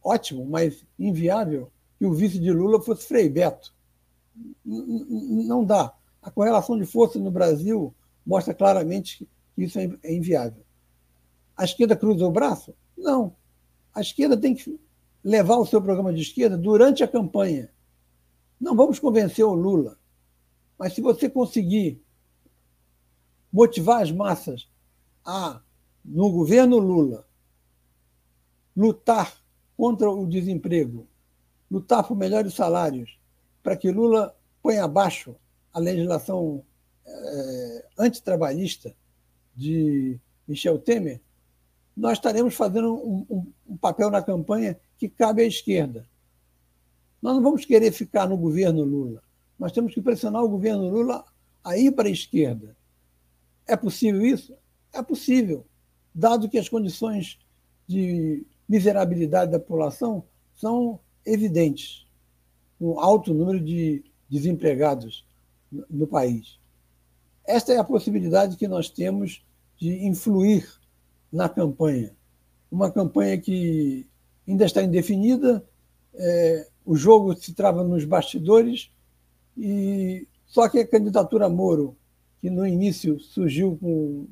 [0.00, 3.74] ótimo, mas inviável que o vice de Lula fosse Frei Beto.
[4.64, 5.92] Não dá.
[6.22, 7.92] A correlação de força no Brasil
[8.24, 10.62] mostra claramente que isso é, é inviável.
[11.56, 12.72] A esquerda cruza o braço?
[12.96, 13.34] Não.
[13.92, 14.78] A esquerda tem que
[15.22, 17.70] levar o seu programa de esquerda durante a campanha.
[18.60, 19.98] Não vamos convencer o Lula,
[20.78, 22.00] mas se você conseguir
[23.52, 24.70] motivar as massas
[25.24, 25.60] a,
[26.04, 27.26] no governo Lula,
[28.80, 29.36] lutar
[29.76, 31.06] contra o desemprego,
[31.70, 33.18] lutar por melhores salários,
[33.62, 35.36] para que Lula ponha abaixo
[35.70, 36.64] a legislação
[37.04, 38.94] é, antitrabalhista
[39.54, 41.20] de Michel Temer,
[41.94, 46.08] nós estaremos fazendo um, um, um, papel na campanha que cabe à esquerda.
[47.20, 49.22] Nós não vamos querer ficar no governo Lula.
[49.58, 51.22] Nós temos que pressionar o governo Lula
[51.62, 52.74] a ir para a esquerda.
[53.66, 54.54] É possível isso?
[54.90, 55.66] É possível,
[56.14, 57.38] dado que as condições
[57.86, 60.22] de miserabilidade da população
[60.54, 62.06] são evidentes.
[62.80, 65.26] Um alto número de desempregados
[65.90, 66.56] no país.
[67.44, 69.44] Esta é a possibilidade que nós temos
[69.76, 70.72] de influir
[71.32, 72.14] na campanha.
[72.70, 74.06] Uma campanha que
[74.46, 75.66] ainda está indefinida,
[76.14, 78.92] é, o jogo se trava nos bastidores,
[79.58, 81.96] e só que a candidatura Moro,
[82.40, 84.28] que no início surgiu com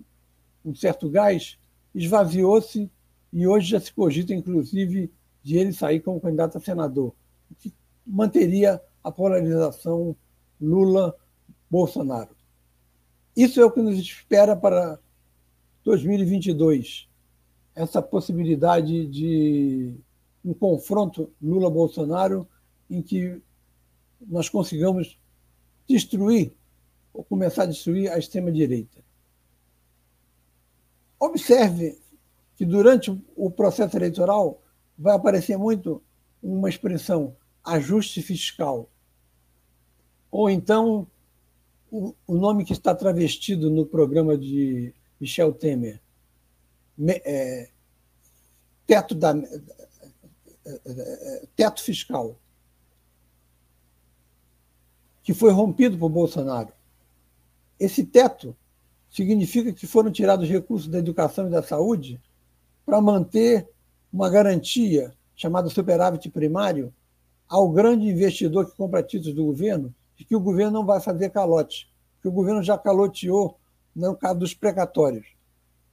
[0.64, 1.59] um certo gás,
[1.92, 2.88] esvaziou-se
[3.32, 5.10] e hoje já se cogita, inclusive,
[5.42, 7.14] de ele sair como candidato a senador,
[7.58, 7.72] que
[8.06, 10.16] manteria a polarização
[10.60, 12.36] Lula-Bolsonaro.
[13.36, 14.98] Isso é o que nos espera para
[15.84, 17.08] 2022.
[17.74, 19.94] Essa possibilidade de
[20.44, 22.48] um confronto Lula-Bolsonaro
[22.90, 23.40] em que
[24.20, 25.18] nós consigamos
[25.88, 26.52] destruir
[27.12, 29.04] ou começar a destruir a extrema-direita.
[31.18, 31.98] Observe
[32.59, 34.61] que durante o processo eleitoral
[34.99, 36.03] vai aparecer muito
[36.42, 38.90] uma expressão ajuste fiscal.
[40.29, 41.07] Ou então
[41.88, 46.01] o, nome que está travestido no programa de Michel Temer,
[47.25, 47.71] é,
[48.85, 49.35] teto, da,
[51.55, 52.37] teto fiscal,
[55.23, 56.73] que foi rompido por Bolsonaro.
[57.79, 58.57] Esse teto
[59.09, 62.21] significa que foram tirados recursos da educação e da saúde
[62.88, 63.68] para manter
[64.11, 66.90] uma garantia chamada superávit primário
[67.46, 71.29] ao grande investidor que compra títulos do governo de que o governo não vai fazer
[71.29, 73.59] calote, que o governo já caloteou
[73.94, 75.27] no caso dos precatórios.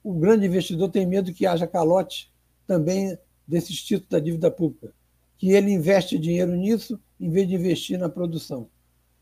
[0.02, 2.32] O grande investidor tem medo que haja calote
[2.66, 4.90] também desses títulos da dívida pública,
[5.36, 8.70] que ele investe dinheiro nisso em vez de investir na produção.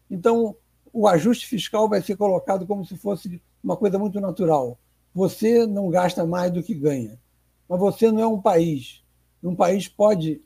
[0.09, 0.55] Então,
[0.93, 4.79] o ajuste fiscal vai ser colocado como se fosse uma coisa muito natural.
[5.13, 7.19] Você não gasta mais do que ganha,
[7.69, 9.03] mas você não é um país.
[9.43, 10.41] Um país pode,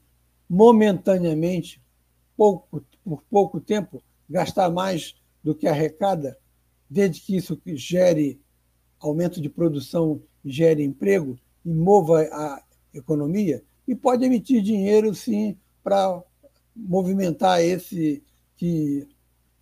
[0.49, 1.81] momentaneamente,
[2.37, 6.39] pouco, por pouco tempo, gastar mais do que arrecada,
[6.91, 8.41] desde que isso gere
[9.01, 12.63] aumento de produção, gere emprego e mova a
[12.93, 16.23] economia, e pode emitir dinheiro, sim, para
[16.75, 18.23] movimentar esse
[18.57, 19.07] que,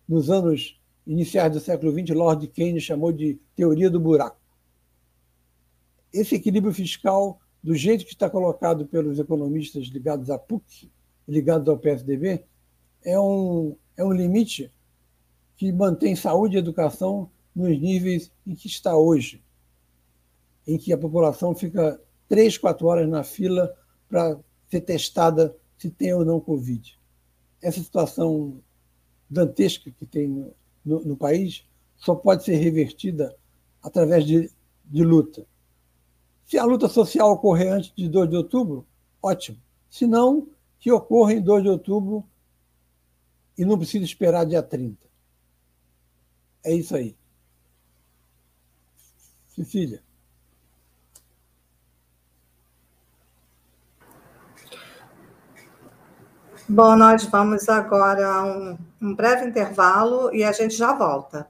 [0.07, 4.37] nos anos iniciais do século XX, Lord Keynes chamou de teoria do buraco.
[6.11, 10.89] Esse equilíbrio fiscal, do jeito que está colocado pelos economistas ligados à PUC,
[11.27, 12.45] ligados ao PSDB,
[13.03, 14.71] é um, é um limite
[15.57, 19.43] que mantém saúde e educação nos níveis em que está hoje,
[20.65, 21.99] em que a população fica
[22.29, 23.75] três, quatro horas na fila
[24.07, 24.39] para
[24.69, 26.97] ser testada se tem ou não Covid.
[27.61, 28.61] Essa situação
[29.29, 30.53] dantesca que tem no,
[30.85, 33.35] no, no país só pode ser revertida
[33.83, 34.49] através de,
[34.85, 35.45] de luta.
[36.47, 38.87] Se a luta social ocorrer antes de 2 de outubro,
[39.21, 39.57] ótimo.
[39.89, 40.47] Se não,
[40.79, 42.25] que ocorra em 2 de outubro
[43.57, 44.97] e não precisa esperar dia 30.
[46.63, 47.17] É isso aí.
[49.47, 50.01] Cecília.
[56.69, 61.49] Bom, nós vamos agora a um, um breve intervalo e a gente já volta.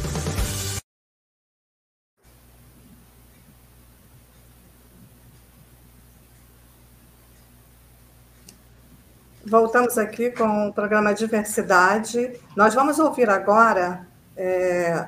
[9.51, 12.39] Voltamos aqui com o programa Diversidade.
[12.55, 15.05] Nós vamos ouvir agora é,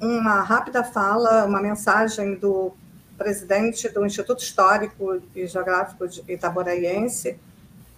[0.00, 2.72] uma rápida fala, uma mensagem do
[3.16, 7.36] presidente do Instituto Histórico e Geográfico Itaboraiense,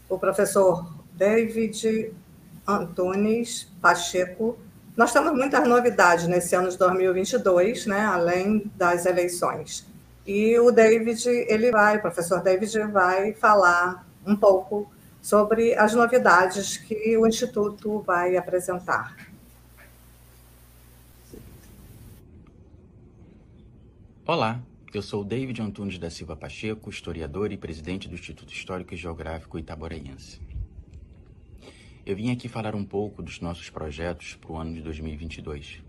[0.08, 2.10] o professor David
[2.66, 4.58] Antunes Pacheco.
[4.96, 9.86] Nós temos muitas novidades nesse ano de 2022, né, além das eleições.
[10.26, 14.90] E o David, ele vai, o professor David vai falar um pouco
[15.22, 19.16] sobre as novidades que o Instituto vai apresentar.
[24.26, 24.62] Olá,
[24.94, 29.58] eu sou David Antunes da Silva Pacheco, historiador e presidente do Instituto Histórico e Geográfico
[29.58, 30.40] Itaboraense.
[32.06, 35.82] Eu vim aqui falar um pouco dos nossos projetos para o ano de 2022.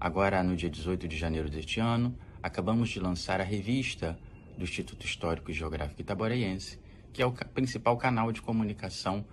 [0.00, 4.18] Agora, no dia 18 de janeiro deste ano, acabamos de lançar a revista
[4.56, 6.78] do Instituto Histórico e Geográfico Itaboraense,
[7.12, 9.24] que é o principal canal de comunicação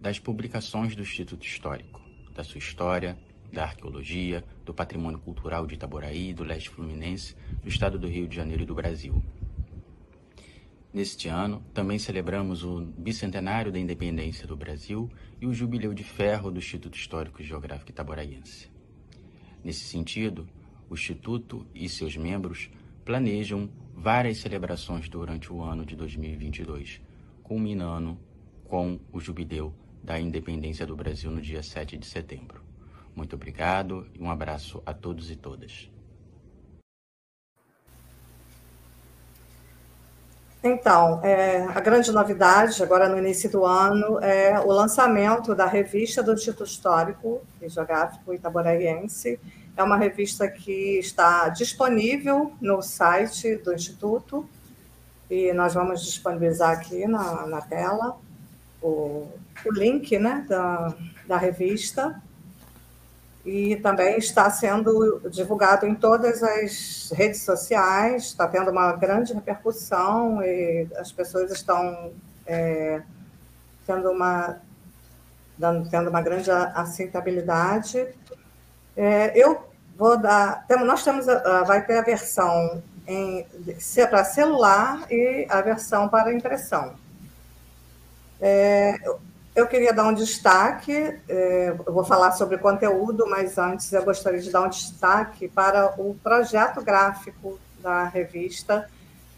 [0.00, 2.00] das publicações do Instituto Histórico,
[2.34, 3.18] da sua história,
[3.52, 8.36] da arqueologia, do patrimônio cultural de Itaboraí, do leste fluminense, do estado do Rio de
[8.36, 9.22] Janeiro e do Brasil.
[10.92, 15.08] Neste ano, também celebramos o bicentenário da independência do Brasil
[15.40, 18.68] e o jubileu de ferro do Instituto Histórico e Geográfico Itaboraiense.
[19.62, 20.48] Nesse sentido,
[20.88, 22.70] o Instituto e seus membros
[23.04, 23.70] planejam
[24.00, 27.02] várias celebrações durante o ano de 2022,
[27.42, 28.18] culminando
[28.64, 32.62] com o jubileu da independência do Brasil no dia 7 de setembro.
[33.14, 35.90] Muito obrigado e um abraço a todos e todas.
[40.64, 46.22] Então, é, a grande novidade, agora no início do ano, é o lançamento da revista
[46.22, 49.38] do Instituto Histórico e Geográfico Itaboraiense.
[49.76, 54.48] É uma revista que está disponível no site do Instituto,
[55.30, 58.18] e nós vamos disponibilizar aqui na, na tela
[58.82, 59.28] o,
[59.64, 60.94] o link né, da,
[61.26, 62.20] da revista
[63.44, 70.42] e também está sendo divulgado em todas as redes sociais, está tendo uma grande repercussão
[70.42, 72.12] e as pessoas estão
[72.46, 73.00] é,
[73.86, 74.60] tendo, uma,
[75.56, 78.08] dando, tendo uma grande aceitabilidade.
[79.00, 80.66] É, eu vou dar.
[80.68, 81.24] Temos, nós temos,
[81.66, 82.82] vai ter a versão
[84.10, 86.92] para celular e a versão para impressão.
[88.38, 88.94] É,
[89.56, 90.92] eu queria dar um destaque,
[91.26, 95.94] é, eu vou falar sobre conteúdo, mas antes eu gostaria de dar um destaque para
[95.98, 98.86] o projeto gráfico da revista,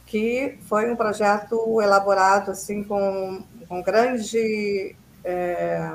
[0.07, 4.97] que foi um projeto elaborado assim com, com grande.
[5.23, 5.89] É,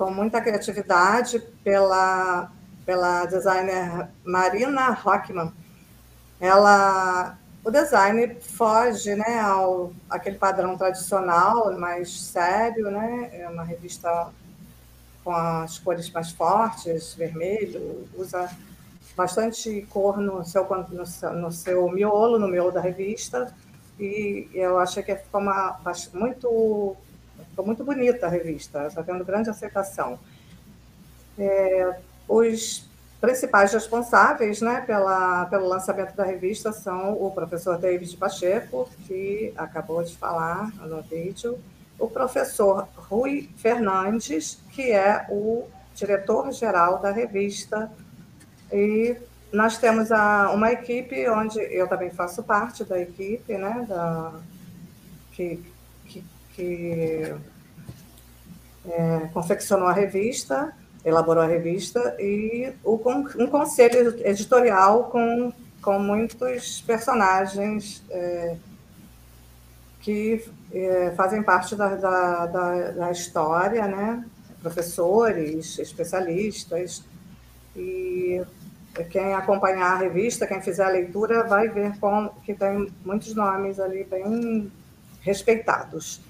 [0.00, 2.50] com muita criatividade pela,
[2.86, 5.52] pela designer Marina Rockman.
[6.40, 13.28] Ela o design foge né, ao aquele padrão tradicional, mais sério, né?
[13.30, 14.28] É uma revista
[15.22, 18.50] com as cores mais fortes, vermelho, usa
[19.14, 23.54] bastante cor no seu, no seu, no seu miolo, no miolo da revista,
[23.98, 25.78] e eu achei que ficou uma,
[26.14, 26.96] muito,
[27.48, 30.18] ficou muito bonita a revista, está tendo grande aceitação.
[31.38, 31.96] É,
[32.28, 32.88] os
[33.20, 40.02] principais responsáveis né, pela, pelo lançamento da revista são o professor David Pacheco, que acabou
[40.02, 41.58] de falar no vídeo,
[41.98, 47.90] o professor Rui Fernandes, que é o diretor-geral da revista,
[48.72, 49.16] e
[49.52, 54.32] nós temos a, uma equipe onde eu também faço parte da equipe, né, da,
[55.32, 55.62] que,
[56.60, 57.34] que,
[58.86, 60.72] é, confeccionou a revista,
[61.04, 63.00] elaborou a revista, e o,
[63.38, 68.56] um conselho editorial com, com muitos personagens é,
[70.00, 74.24] que é, fazem parte da, da, da, da história, né?
[74.62, 77.02] professores, especialistas,
[77.74, 78.42] e
[79.08, 83.80] quem acompanhar a revista, quem fizer a leitura, vai ver com, que tem muitos nomes
[83.80, 84.70] ali bem
[85.22, 86.20] respeitados.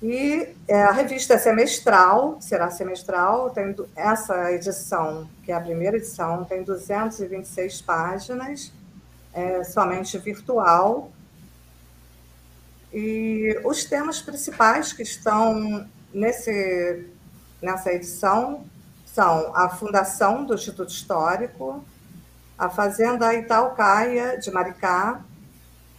[0.00, 5.96] E é, a revista é semestral, será semestral, tem essa edição, que é a primeira
[5.96, 8.72] edição, tem 226 páginas,
[9.32, 11.10] é somente virtual.
[12.92, 17.06] E os temas principais que estão nesse,
[17.60, 18.64] nessa edição
[19.04, 21.84] são a fundação do Instituto Histórico,
[22.56, 25.22] a Fazenda Itaucaia de Maricá,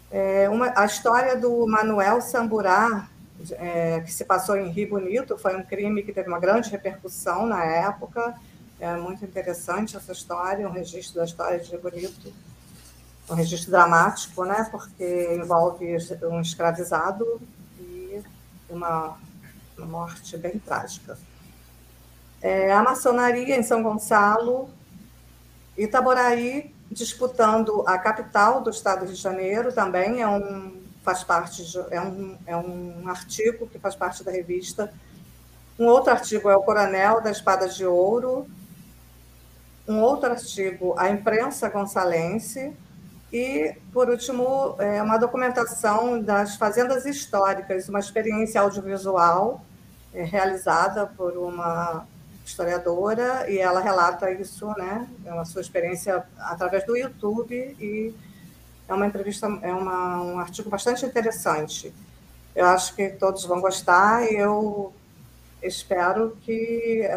[0.10, 3.10] é, uma, a história do Manuel Samburá,
[3.52, 7.46] é, que se passou em Rio Bonito, foi um crime que teve uma grande repercussão
[7.46, 8.36] na época,
[8.80, 12.34] é muito interessante essa história, um registro da história de Rio Bonito,
[13.30, 17.42] um registro dramático, né, porque envolve um escravizado
[17.80, 18.22] e
[18.70, 19.18] uma,
[19.78, 21.18] uma morte bem trágica.
[22.42, 24.70] É, a maçonaria em São Gonçalo,
[25.78, 32.02] Itaboraí disputando a capital do estado de Janeiro também é um faz parte de, é
[32.02, 34.94] um, é um artigo que faz parte da revista.
[35.78, 38.48] Um outro artigo é o Coronel da Espada de Ouro.
[39.88, 42.74] Um outro artigo, a imprensa gonçalense.
[43.32, 49.64] E, por último, é uma documentação das fazendas históricas, uma experiência audiovisual
[50.14, 52.08] é, realizada por uma
[52.44, 58.16] historiadora, e ela relata isso, né, é a sua experiência através do YouTube, e
[58.90, 61.94] é uma entrevista, é uma, um artigo bastante interessante.
[62.56, 64.92] Eu acho que todos vão gostar, e eu
[65.62, 67.08] espero que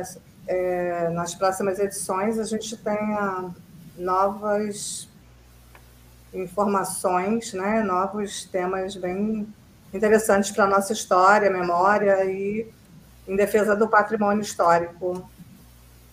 [0.46, 3.50] é, nas próximas edições a gente tenha
[3.96, 5.08] novas
[6.34, 9.46] informações, né, novos temas bem
[9.92, 12.70] interessantes para a nossa história, memória e
[13.26, 15.28] em defesa do patrimônio histórico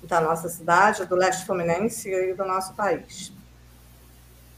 [0.03, 3.33] da nossa cidade, do leste fluminense e do nosso país.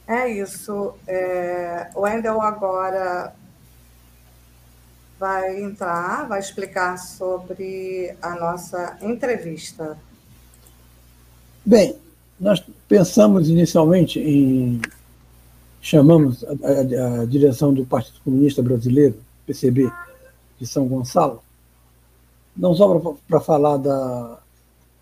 [0.08, 0.94] É isso.
[1.08, 3.34] É, o Wendel agora
[5.20, 9.98] vai entrar, vai explicar sobre a nossa entrevista.
[11.64, 11.96] Bem,
[12.40, 14.82] nós pensamos inicialmente em
[15.80, 19.92] chamamos a, a, a direção do Partido Comunista Brasileiro, PCB,
[20.60, 21.42] de São Gonçalo,
[22.56, 24.40] não só para falar das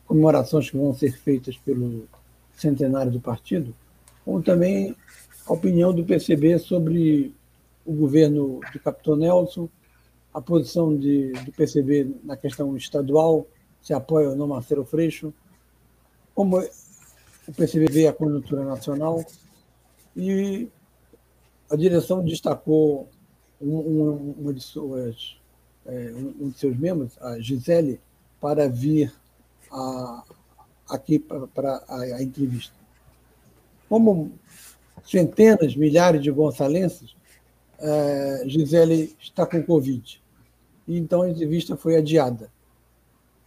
[0.05, 2.05] comemorações que vão ser feitas pelo
[2.57, 3.73] centenário do partido,
[4.29, 4.95] como também
[5.47, 7.33] a opinião do PCB sobre
[7.83, 9.67] o governo do Capitão Nelson,
[10.31, 13.47] a posição de, do PCB na questão estadual,
[13.81, 15.33] se apoia ou não Marcelo Freixo,
[16.35, 19.25] como o PCB vê a conjuntura nacional,
[20.15, 20.69] e
[21.67, 23.09] a direção destacou
[23.59, 25.39] um, um, uma de suas
[25.87, 27.99] é, um de seus membros, a Gisele,
[28.39, 29.11] para vir
[29.71, 30.23] a,
[30.87, 32.78] aqui para a, a, entrevista.
[33.89, 34.31] Como
[35.03, 37.15] centenas, milhares de gonçalenses,
[37.79, 40.21] é, Gisele está com Covid.
[40.87, 42.51] E então a entrevista foi adiada.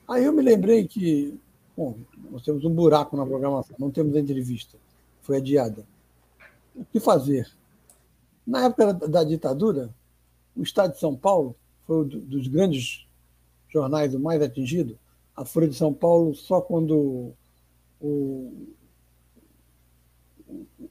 [0.08, 1.38] Aí eu me lembrei que,
[1.76, 1.96] bom,
[2.30, 4.76] nós temos um buraco na programação, não temos entrevista,
[5.22, 5.86] foi adiada.
[6.74, 7.50] O que fazer?
[8.46, 9.94] Na época da ditadura,
[10.56, 11.54] o Estado de São Paulo
[11.86, 13.06] foi um dos grandes
[13.68, 14.98] jornais o mais atingido.
[15.34, 17.32] A Folha de São Paulo, só quando
[18.00, 18.52] o,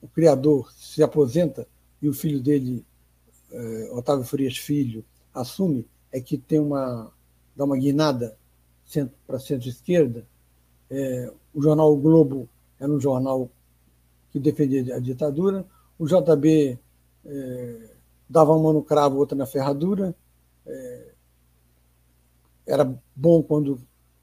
[0.01, 1.68] o, criador se aposenta
[2.01, 2.86] e o filho dele,
[3.51, 7.12] eh, Otávio Frias Filho, assume, é que tem uma
[7.55, 8.38] dá uma guinada
[9.28, 10.26] para centro-esquerda.
[10.89, 12.49] É, o jornal o Globo
[12.80, 13.49] era um jornal
[14.32, 15.66] que defendia a ditadura.
[15.97, 16.80] O JB
[17.26, 17.89] é,
[18.30, 20.16] dava uma no cravo, outra na ferradura.
[22.66, 23.80] Era bom quando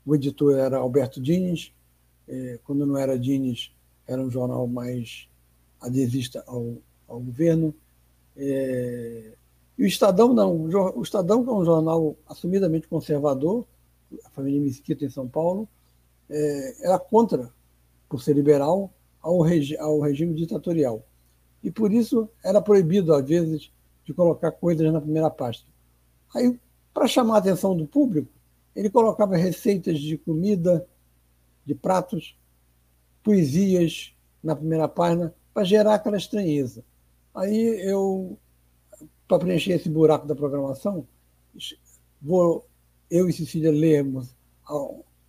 [0.07, 1.73] o editor era Alberto Dines,
[2.65, 3.71] quando não era Dines,
[4.09, 5.29] era um jornal mais
[5.81, 7.75] adesista ao, ao governo.
[8.37, 9.35] É,
[9.77, 10.63] e o Estadão não.
[10.97, 13.67] O Estadão, é um jornal assumidamente conservador,
[14.25, 15.69] a família Mesquita em São Paulo,
[16.29, 17.53] é, era contra,
[18.09, 18.91] por ser liberal,
[19.21, 21.05] ao, regi ao regime ditatorial.
[21.63, 23.71] E por isso era proibido, às vezes,
[24.05, 25.67] de colocar coisas na primeira página.
[26.35, 26.59] Aí,
[26.95, 28.31] para chamar a atenção do público,
[28.75, 30.87] ele colocava receitas de comida,
[31.65, 32.37] de pratos,
[33.29, 36.83] poesias na primeira página para gerar aquela estranheza.
[37.35, 38.39] Aí eu,
[39.29, 41.07] para preencher esse buraco da programação,
[42.23, 42.67] vou
[43.11, 44.35] eu e Cecília lermos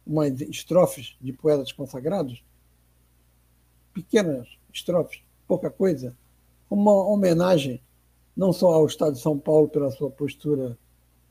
[0.07, 2.41] umas estrofes de poetas consagrados,
[3.93, 6.15] pequenas estrofes, pouca coisa,
[6.69, 7.81] uma homenagem
[8.33, 10.77] não só ao Estado de São Paulo pela sua postura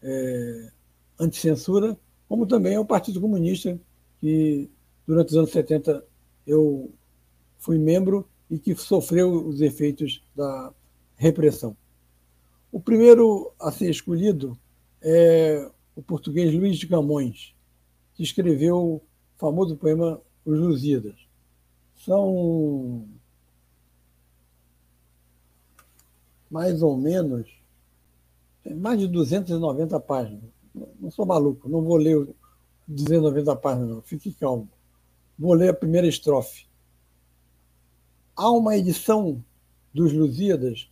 [0.03, 0.71] é,
[1.19, 1.99] anticensura,
[2.29, 3.81] como também ao Partido Comunista,
[4.21, 4.71] que
[5.07, 6.05] durante os anos 70
[6.49, 6.91] eu
[7.59, 10.73] fui membro e que sofreu os efeitos da
[11.15, 11.77] repressão.
[12.73, 14.59] O primeiro a ser escolhido
[15.03, 17.55] é o português Luís de Camões,
[18.15, 19.03] que escreveu o
[19.37, 21.17] famoso poema Os Lusíadas.
[21.95, 23.07] São
[26.51, 27.47] mais ou menos
[28.77, 30.51] mais de 290 páginas.
[31.01, 32.29] Não sou maluco, não vou ler
[32.87, 34.03] 290 páginas, não.
[34.03, 34.69] Fique calmo.
[35.39, 36.67] Vou ler a primeira estrofe.
[38.35, 39.43] Há uma edição
[39.95, 40.91] dos Lusíadas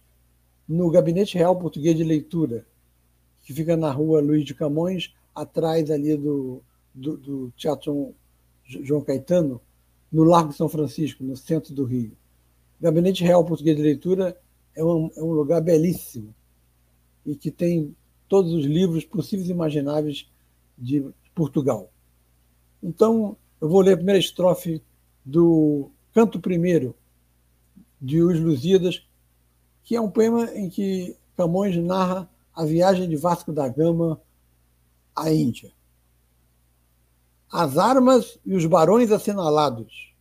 [0.68, 2.66] no Gabinete Real Português de Leitura,
[3.42, 6.62] que fica na rua Luiz de Camões, atrás ali do,
[6.94, 8.14] do, do Teatro
[8.64, 9.60] João Caetano,
[10.10, 12.16] no Largo São Francisco, no centro do Rio.
[12.80, 14.40] O Gabinete Real Português de Leitura
[14.74, 16.34] é um, é um lugar belíssimo
[17.24, 17.94] e que tem
[18.28, 20.28] todos os livros possíveis e imagináveis
[20.78, 21.90] de Portugal.
[22.82, 24.82] Então, eu vou ler a primeira estrofe
[25.24, 26.94] do Canto Primeiro
[28.00, 29.06] de Os Lusíadas,
[29.82, 34.20] que é um poema em que Camões narra a viagem de Vasco da Gama
[35.14, 35.72] à Índia.
[37.50, 40.14] As armas e os barões assinalados,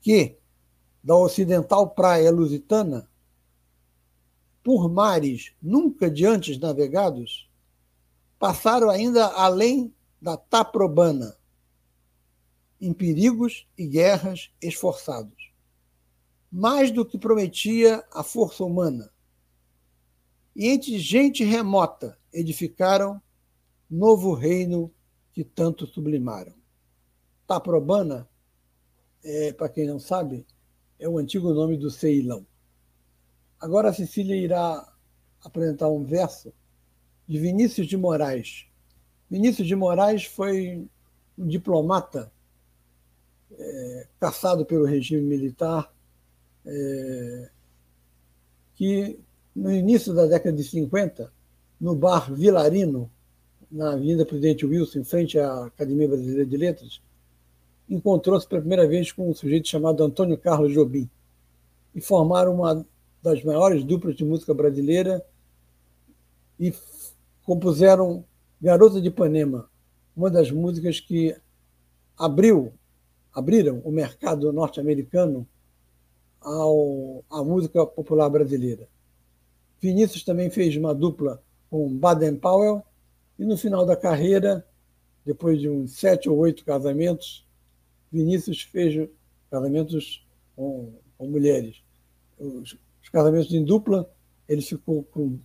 [0.00, 0.36] que,
[1.02, 3.08] da ocidental praia lusitana,
[4.62, 7.48] por mares nunca de antes navegados,
[8.38, 11.36] passaram ainda além da Taprobana,
[12.80, 15.52] em perigos e guerras esforçados.
[16.50, 19.10] Mais do que prometia a força humana.
[20.54, 23.20] E entre gente remota edificaram
[23.90, 24.92] novo reino
[25.32, 26.54] que tanto sublimaram.
[27.46, 28.28] Taprobana,
[29.24, 30.46] é, para quem não sabe,
[30.98, 32.46] é o antigo nome do Ceilão.
[33.60, 34.92] Agora a Cecília irá
[35.42, 36.52] apresentar um verso
[37.26, 38.66] de Vinícius de Moraes.
[39.30, 40.88] Vinícius de Moraes foi
[41.36, 42.32] um diplomata
[44.18, 45.92] caçado pelo regime militar,
[46.66, 47.50] é,
[48.74, 49.18] que
[49.54, 51.32] no início da década de 50,
[51.80, 53.10] no bar Vilarino,
[53.70, 57.00] na Avenida Presidente Wilson, em frente à Academia Brasileira de Letras,
[57.88, 61.08] encontrou-se pela primeira vez com um sujeito chamado Antônio Carlos Jobim
[61.94, 62.84] e formaram uma
[63.22, 65.24] das maiores duplas de música brasileira
[66.58, 66.72] e
[67.44, 68.24] compuseram
[68.60, 69.68] Garota de Ipanema,
[70.16, 71.36] uma das músicas que
[72.16, 72.72] abriu,
[73.32, 75.46] abriram o mercado norte-americano
[76.40, 78.88] à música popular brasileira.
[79.80, 82.82] Vinícius também fez uma dupla com Baden Powell
[83.38, 84.66] e no final da carreira,
[85.24, 87.46] depois de uns sete ou oito casamentos,
[88.10, 89.08] Vinícius fez
[89.50, 90.26] casamentos
[90.56, 91.82] com, com mulheres.
[92.38, 94.10] Os, os casamentos em dupla,
[94.48, 95.38] ele ficou com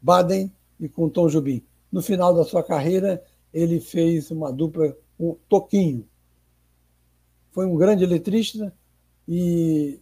[0.00, 1.64] Baden e com Tom Jobim.
[1.90, 3.22] No final da sua carreira,
[3.52, 6.06] ele fez uma dupla com Toquinho.
[7.52, 8.74] Foi um grande letrista
[9.28, 10.00] e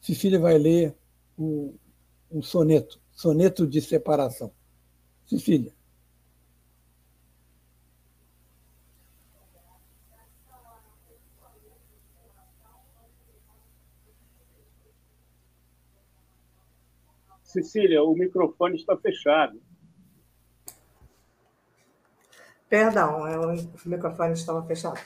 [0.00, 0.96] Cecília vai ler
[1.38, 1.76] um,
[2.30, 4.50] um soneto, soneto de separação.
[5.26, 5.76] Cecília.
[17.42, 19.60] Cecília, o microfone está fechado.
[22.68, 23.54] Perdão, é, o
[23.86, 24.98] microfone estava fechado.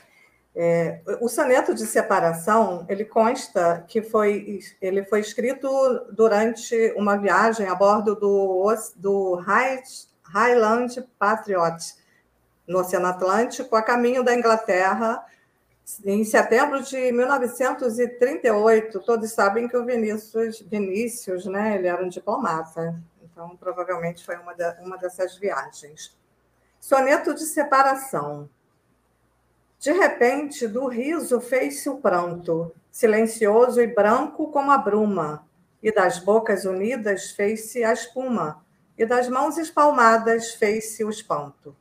[0.54, 5.66] É, o soneto de separação ele consta que foi ele foi escrito
[6.12, 9.42] durante uma viagem a bordo do, do
[10.22, 11.94] Highland Patriot
[12.68, 15.24] no Oceano Atlântico a caminho da Inglaterra
[16.04, 22.98] em setembro de 1938, todos sabem que o Vinícius, Vinícius né, ele era um diplomata,
[23.22, 26.16] então provavelmente foi uma, uma dessas viagens.
[26.80, 28.48] Soneto de separação.
[29.82, 35.44] De repente, do riso fez-se o pranto, silencioso e branco como a bruma,
[35.82, 38.64] e das bocas unidas fez-se a espuma,
[38.96, 41.74] e das mãos espalmadas fez-se o espanto.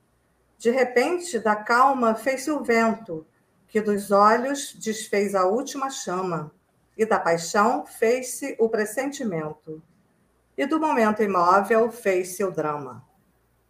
[0.58, 3.24] De repente, da calma fez-se o vento,
[3.68, 6.52] que dos olhos desfez a última chama,
[6.98, 9.80] e da paixão fez-se o pressentimento,
[10.58, 13.11] e do momento imóvel fez-se o drama.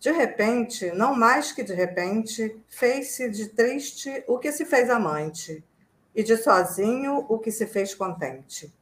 [0.01, 5.63] De repente, não mais que de repente, fez-se de triste o que se fez amante,
[6.15, 8.73] e de sozinho o que se fez contente.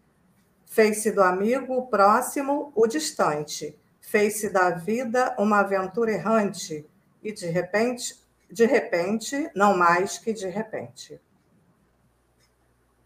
[0.66, 6.86] Fez-se do amigo o próximo o distante, fez-se da vida uma aventura errante,
[7.22, 8.18] e de repente,
[8.50, 11.20] de repente, não mais que de repente.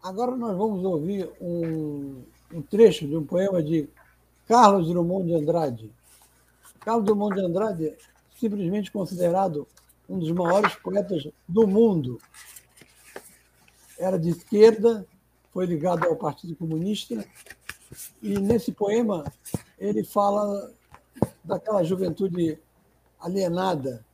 [0.00, 3.88] Agora nós vamos ouvir um, um trecho de um poema de
[4.46, 6.03] Carlos Drummond de Andrade.
[6.84, 7.96] Carlos Drummond de Andrade
[8.38, 9.66] simplesmente considerado
[10.08, 12.20] um dos maiores poetas do mundo.
[13.98, 15.06] Era de esquerda,
[15.52, 17.24] foi ligado ao Partido Comunista,
[18.20, 19.24] e nesse poema
[19.78, 20.72] ele fala
[21.42, 22.58] daquela juventude
[23.20, 24.04] alienada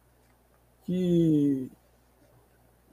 [0.85, 1.71] que,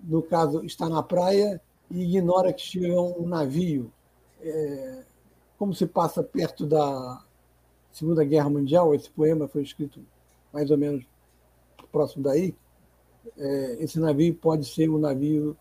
[0.02, 1.62] no caso, está na praia
[1.92, 3.92] e ignora que chega um navio.
[4.42, 5.04] É,
[5.58, 7.24] como se passa perto da
[7.98, 10.00] Segunda Guerra Mundial, esse poema foi escrito
[10.54, 11.04] mais ou menos
[11.92, 12.56] próximo daí,
[13.36, 15.58] é, esse navio pode ser um navio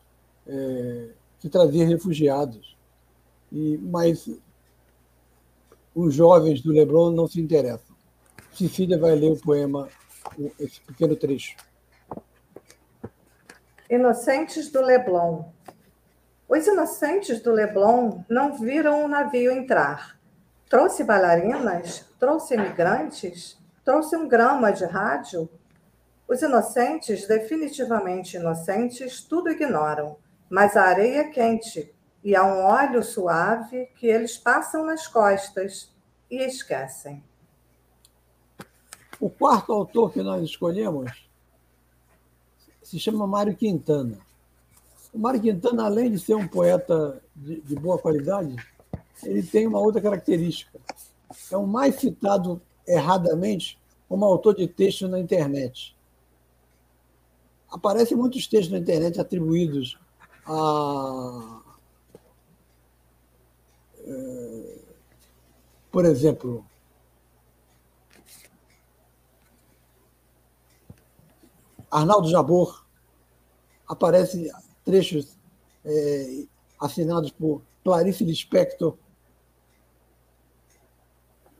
[0.46, 1.08] é,
[1.40, 2.76] que trazia refugiados.
[3.50, 4.28] E, mas
[5.94, 7.96] os jovens do Leblon não se interessam.
[8.52, 9.88] Cecília vai ler o poema,
[10.60, 11.56] esse pequeno trecho.
[13.88, 15.44] Inocentes do Leblon.
[16.46, 20.15] Os inocentes do Leblon não viram o navio entrar.
[20.68, 22.04] Trouxe bailarinas?
[22.18, 23.56] Trouxe imigrantes?
[23.84, 25.48] Trouxe um grama de rádio?
[26.26, 30.16] Os inocentes, definitivamente inocentes, tudo ignoram,
[30.50, 35.94] mas a areia é quente e há um óleo suave que eles passam nas costas
[36.28, 37.22] e esquecem.
[39.20, 41.28] O quarto autor que nós escolhemos
[42.82, 44.18] se chama Mário Quintana.
[45.14, 48.56] O Mário Quintana, além de ser um poeta de, de boa qualidade,
[49.22, 50.78] ele tem uma outra característica.
[51.50, 55.96] É o mais citado erradamente como autor de textos na internet.
[57.68, 59.98] Aparecem muitos textos na internet atribuídos
[60.46, 61.62] a.
[64.06, 64.78] É,
[65.90, 66.64] por exemplo,
[71.90, 72.84] Arnaldo Jabor,
[73.88, 74.50] aparecem
[74.84, 75.36] trechos
[75.84, 76.44] é,
[76.78, 78.96] assinados por Clarice Lispector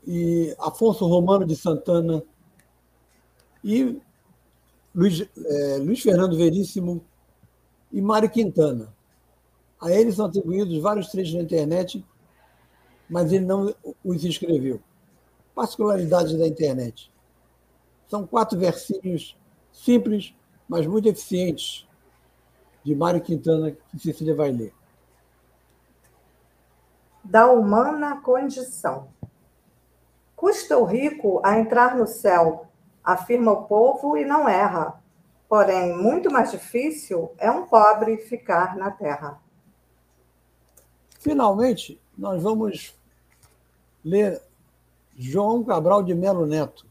[0.07, 2.23] e Afonso Romano de Santana
[3.61, 4.01] e
[4.95, 7.03] Luiz, é, Luiz Fernando Veríssimo
[7.91, 8.95] e Mário Quintana.
[9.81, 12.03] A eles são atribuídos vários trechos na internet,
[13.09, 14.81] mas ele não os escreveu.
[15.53, 17.11] Particularidades da internet.
[18.07, 19.37] São quatro versinhos
[19.73, 20.33] simples,
[20.69, 21.85] mas muito eficientes,
[22.83, 24.73] de Mário Quintana, que Cecília vai ler.
[27.21, 29.09] Da humana condição.
[30.37, 32.67] Custa o rico a entrar no céu,
[33.03, 35.01] afirma o povo e não erra.
[35.49, 39.41] Porém, muito mais difícil é um pobre ficar na terra.
[41.19, 42.93] Finalmente, nós vamos
[44.05, 44.39] ler
[45.17, 46.85] João Cabral de Melo Neto,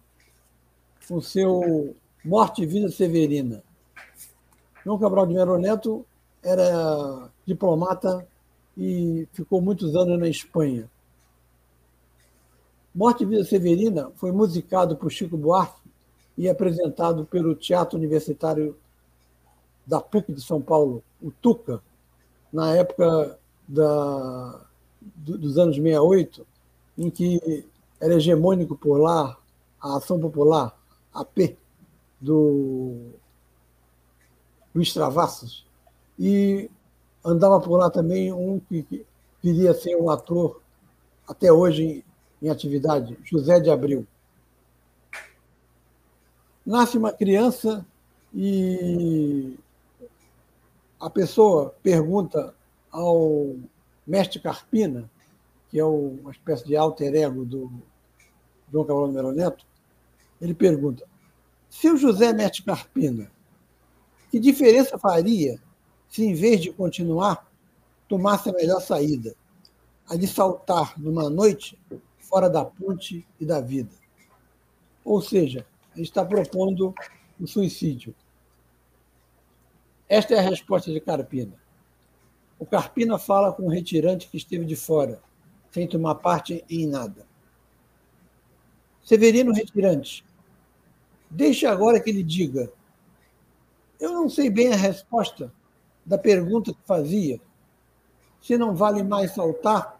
[1.07, 1.95] com seu
[2.25, 3.63] Morte e Vida Severina.
[4.85, 6.05] João Cabral de Melo Neto
[6.43, 8.27] era diplomata
[8.77, 10.91] e ficou muitos anos na Espanha.
[12.97, 15.91] Morte e Vida Severina foi musicado por Chico Buarque
[16.35, 18.75] e apresentado pelo Teatro Universitário
[19.87, 21.83] da PUC de São Paulo, o TUCA,
[22.51, 23.39] na época
[23.69, 24.63] da,
[25.15, 26.47] dos anos 68,
[26.97, 27.69] em que
[28.01, 29.37] era hegemônico por lá
[29.79, 30.75] a Ação Popular,
[31.13, 31.55] AP,
[32.19, 33.11] do
[34.75, 35.67] Luiz Travassos,
[36.19, 36.71] e
[37.23, 39.05] andava por lá também um que
[39.43, 40.63] queria ser um ator
[41.29, 42.06] até hoje
[42.41, 44.07] em, atividade, José de Abril.
[46.65, 47.87] Nasce uma criança
[48.35, 49.57] e
[51.01, 52.55] a pessoa pergunta
[52.91, 53.55] ao
[54.07, 55.11] mestre Carpina,
[55.71, 57.71] que é uma espécie de alter ego do
[58.73, 59.65] João Cabral Melo Neto,
[60.41, 61.05] ele pergunta:
[61.69, 63.31] se o José mete Carpina,
[64.31, 65.61] que diferença faria
[66.09, 67.47] se, em vez de continuar,
[68.09, 69.35] tomasse a melhor saída,
[70.09, 71.79] a de saltar numa noite
[72.29, 73.95] fora da ponte e da vida?
[75.05, 76.95] Ou seja, a gente está propondo
[77.41, 78.15] o suicídio.
[80.09, 81.55] Esta é a resposta de Carpina.
[82.59, 85.21] O Carpina fala com o retirante que esteve de fora,
[85.71, 87.27] sem tomar parte em nada.
[89.03, 90.25] Severino Retirante,
[91.31, 92.73] Deixe agora que ele diga.
[93.99, 95.53] Eu não sei bem a resposta
[96.05, 97.41] da pergunta que fazia.
[98.41, 99.96] Se não vale mais saltar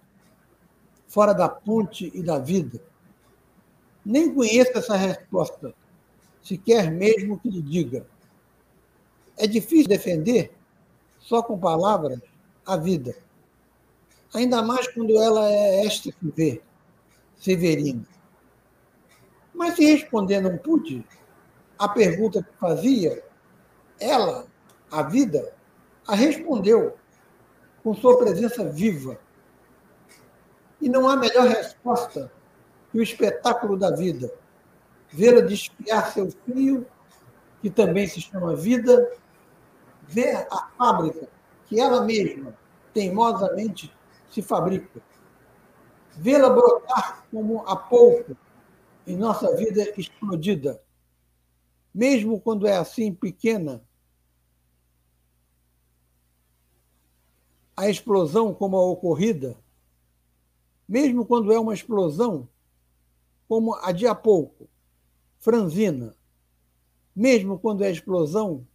[1.07, 2.81] fora da ponte e da vida.
[4.05, 5.75] Nem conheço essa resposta,
[6.43, 8.07] se quer mesmo que lhe diga.
[9.37, 10.53] É difícil defender,
[11.19, 12.21] só com palavras,
[12.65, 13.17] a vida.
[14.35, 16.63] Ainda mais quando ela é esta que vê,
[17.37, 18.07] Severina.
[19.55, 21.05] Mas se responder não pude,
[21.79, 23.23] a pergunta que fazia,
[23.99, 24.47] ela,
[24.91, 25.55] a vida,
[26.07, 26.97] a respondeu
[27.83, 29.19] com sua presença viva.
[30.81, 32.31] E não há melhor resposta
[32.91, 34.33] que o espetáculo da vida.
[35.09, 36.87] Vê-la desfiar seu fio,
[37.61, 39.11] que também se chama vida,
[40.03, 41.29] ver a fábrica
[41.67, 42.57] que ela mesma,
[42.93, 43.93] teimosamente,
[44.31, 45.01] se fabrica.
[46.17, 48.37] Vê-la brotar como há pouco
[49.07, 50.81] em nossa vida explodida.
[51.95, 53.83] Mesmo quando é assim pequena,
[57.77, 59.57] a explosão como a ocorrida,
[60.89, 62.49] mesmo quando é uma explosão
[63.49, 64.69] como a de há pouco,
[65.39, 66.17] franzina,
[67.15, 68.67] mesmo quando é a explosão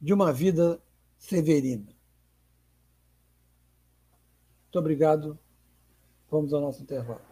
[0.00, 0.80] de uma vida
[1.18, 1.86] severina.
[4.64, 5.38] Muito obrigado.
[6.30, 7.31] Vamos ao nosso intervalo.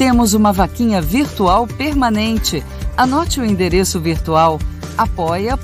[0.00, 2.64] temos uma vaquinha virtual permanente.
[2.96, 4.58] Anote o endereço virtual
[4.96, 5.60] apoia.se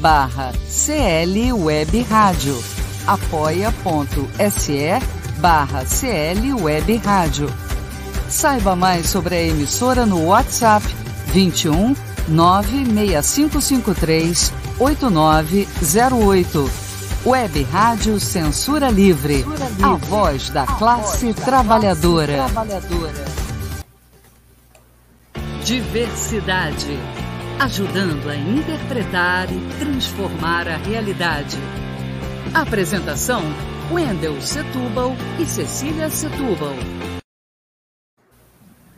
[0.00, 2.58] barra CL Web Rádio.
[3.06, 4.88] apoia.se
[5.36, 7.52] barra CL Web Rádio.
[8.30, 10.86] Saiba mais sobre a emissora no WhatsApp
[11.34, 11.94] 21
[12.28, 16.89] 96553 8908
[17.24, 19.84] Web Rádio Censura Livre, Censura Livre.
[19.84, 22.34] a voz da a classe voz da trabalhadora.
[22.34, 23.12] Classe trabalhadora.
[25.62, 26.98] Diversidade,
[27.58, 31.58] ajudando a interpretar e transformar a realidade.
[32.54, 33.42] Apresentação:
[33.92, 36.72] Wendel Setúbal e Cecília Setúbal.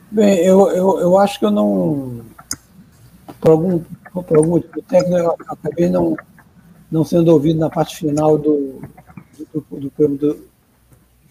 [0.09, 2.21] Bem, eu, eu, eu acho que eu não.
[3.41, 3.79] Por algum,
[4.13, 6.15] por algum motivo técnico, eu acabei não
[6.93, 8.79] não sendo ouvido na parte final do,
[9.51, 10.53] do, do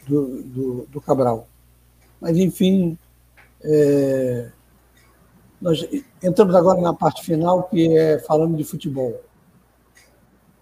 [0.09, 1.47] do, do, Cabral.
[2.21, 2.99] Mas, enfim,
[3.63, 4.51] é,
[5.61, 5.89] nós
[6.21, 9.23] entramos agora na parte final, que é falando de futebol.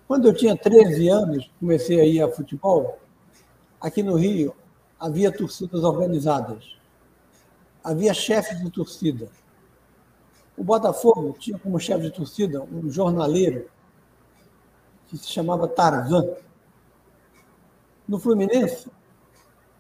[0.07, 2.99] Quando eu tinha 13 anos, comecei a ir a futebol,
[3.81, 4.55] aqui no Rio
[4.99, 6.77] havia torcidas organizadas,
[7.83, 9.31] havia chefes de torcida.
[10.59, 13.67] O Botafogo tinha como chefe de torcida um jornaleiro
[15.11, 16.37] que se chamava Tarzan.
[18.07, 18.89] No Fluminense,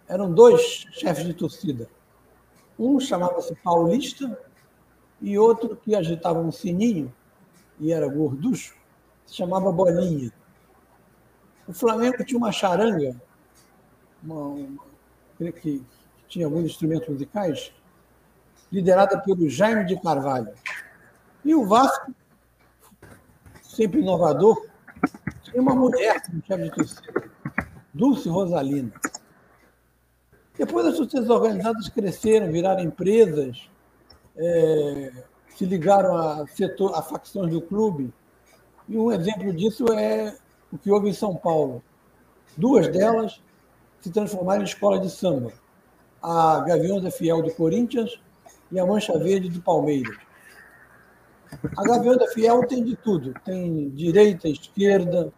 [0.08, 0.60] eram dois
[0.90, 1.88] chefes de torcida.
[2.76, 4.36] Um chamava-se Paulista
[5.20, 7.14] e outro que agitava um sininho
[7.78, 8.74] e era gorducho,
[9.24, 10.32] se chamava Bolinha.
[11.68, 13.14] O Flamengo tinha uma charanga,
[14.22, 14.84] uma, uma,
[15.38, 15.86] creio que
[16.26, 17.72] tinha alguns instrumentos musicais,
[18.72, 20.52] liderada pelo Jaime de Carvalho.
[21.44, 22.12] E o Vasco,
[23.62, 24.69] sempre inovador,
[25.50, 27.30] tinha uma mulher como chefe de torcida,
[27.92, 28.92] Dulce Rosalina.
[30.56, 33.68] Depois as torcidas organizadas cresceram, viraram empresas,
[34.36, 35.12] é,
[35.56, 38.12] se ligaram a, setor, a facções do clube.
[38.88, 40.36] E um exemplo disso é
[40.70, 41.82] o que houve em São Paulo.
[42.56, 43.40] Duas delas
[44.00, 45.52] se transformaram em escola de samba.
[46.22, 48.20] A Gaviões da Fiel do Corinthians
[48.70, 50.16] e a Mancha Verde do Palmeiras.
[51.76, 53.34] A Gavião da Fiel tem de tudo.
[53.44, 55.32] Tem direita, esquerda,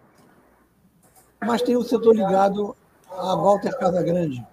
[1.44, 2.76] mas tem o setor ligado
[3.10, 4.46] a Walter Casagrande,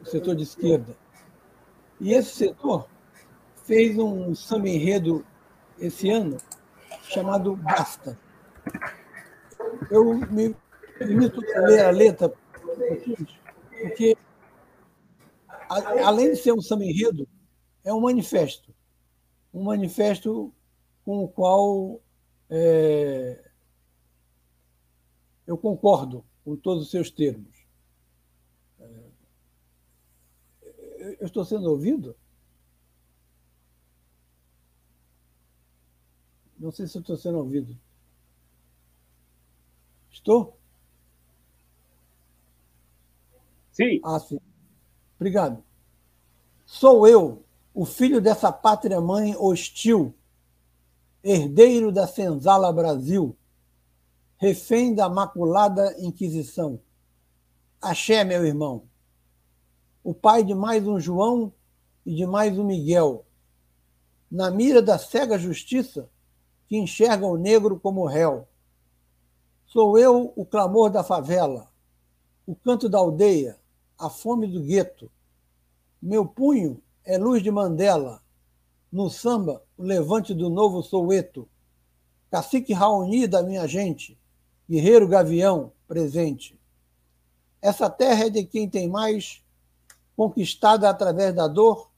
[0.00, 0.96] o setor de esquerda.
[2.00, 2.88] E esse setor
[3.64, 5.24] fez um samba enredo
[5.78, 6.38] esse ano
[7.02, 8.18] chamado Basta.
[9.90, 10.54] Eu me
[10.98, 12.32] permito ler a letra
[13.82, 14.16] porque,
[16.04, 17.28] além de ser um samba enredo,
[17.84, 18.74] é um manifesto.
[19.52, 20.52] Um manifesto
[21.04, 22.00] com o qual
[22.50, 23.42] é,
[25.46, 27.66] Eu concordo com todos os seus termos.
[31.18, 32.16] Eu estou sendo ouvido?
[36.56, 37.76] Não sei se estou sendo ouvido.
[40.08, 40.56] Estou?
[43.72, 44.00] Sim.
[44.04, 44.38] Ah, sim.
[45.16, 45.64] Obrigado.
[46.64, 47.44] Sou eu,
[47.74, 50.14] o filho dessa pátria-mãe hostil,
[51.24, 53.36] herdeiro da senzala Brasil,
[54.38, 56.78] refém da maculada Inquisição.
[57.80, 58.82] Axé, meu irmão,
[60.04, 61.52] o pai de mais um João
[62.04, 63.24] e de mais um Miguel,
[64.30, 66.10] na mira da cega justiça
[66.68, 68.46] que enxerga o negro como réu.
[69.64, 71.70] Sou eu o clamor da favela,
[72.46, 73.58] o canto da aldeia,
[73.98, 75.10] a fome do gueto.
[76.00, 78.22] Meu punho é luz de Mandela,
[78.92, 81.48] no samba, o levante do novo Soueto.
[82.30, 84.18] Cacique Raoni da minha gente,
[84.68, 86.58] guerreiro gavião presente.
[87.60, 89.42] Essa terra é de quem tem mais,
[90.16, 91.90] conquistada através da dor,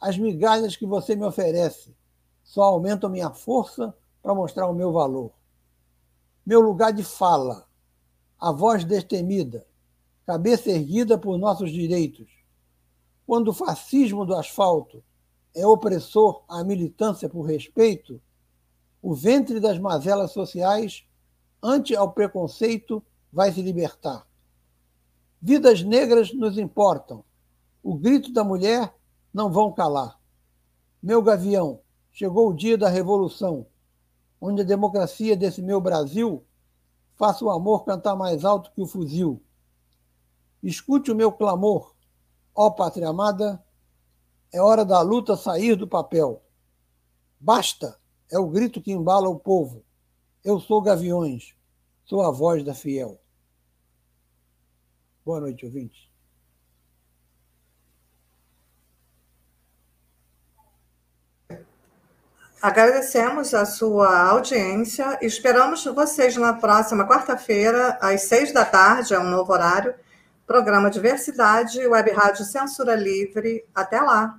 [0.00, 1.94] as migalhas que você me oferece
[2.42, 5.30] só aumentam minha força para mostrar o meu valor.
[6.44, 7.66] Meu lugar de fala,
[8.38, 9.66] a voz destemida,
[10.26, 12.28] cabeça erguida por nossos direitos.
[13.26, 15.04] Quando o fascismo do asfalto
[15.54, 18.20] é opressor à militância por respeito,
[19.02, 21.04] o ventre das mazelas sociais,
[21.62, 23.02] ante ao preconceito,
[23.32, 24.26] vai se libertar.
[25.40, 27.24] Vidas negras nos importam.
[27.82, 28.94] O grito da mulher
[29.32, 30.18] não vão calar.
[31.02, 31.80] Meu gavião,
[32.12, 33.66] chegou o dia da revolução
[34.40, 36.42] onde a democracia desse meu Brasil
[37.16, 39.42] faça o amor cantar mais alto que o fuzil.
[40.62, 41.94] Escute o meu clamor,
[42.54, 43.62] ó pátria amada,
[44.52, 46.42] é hora da luta sair do papel.
[47.38, 47.98] Basta,
[48.30, 49.84] é o grito que embala o povo.
[50.42, 51.54] Eu sou Gaviões,
[52.04, 53.20] sou a voz da fiel.
[55.22, 56.08] Boa noite, ouvintes.
[62.62, 69.30] Agradecemos a sua audiência esperamos vocês na próxima quarta-feira, às seis da tarde, é um
[69.30, 69.94] novo horário,
[70.46, 73.64] programa Diversidade, Web Rádio Censura Livre.
[73.74, 74.38] Até lá!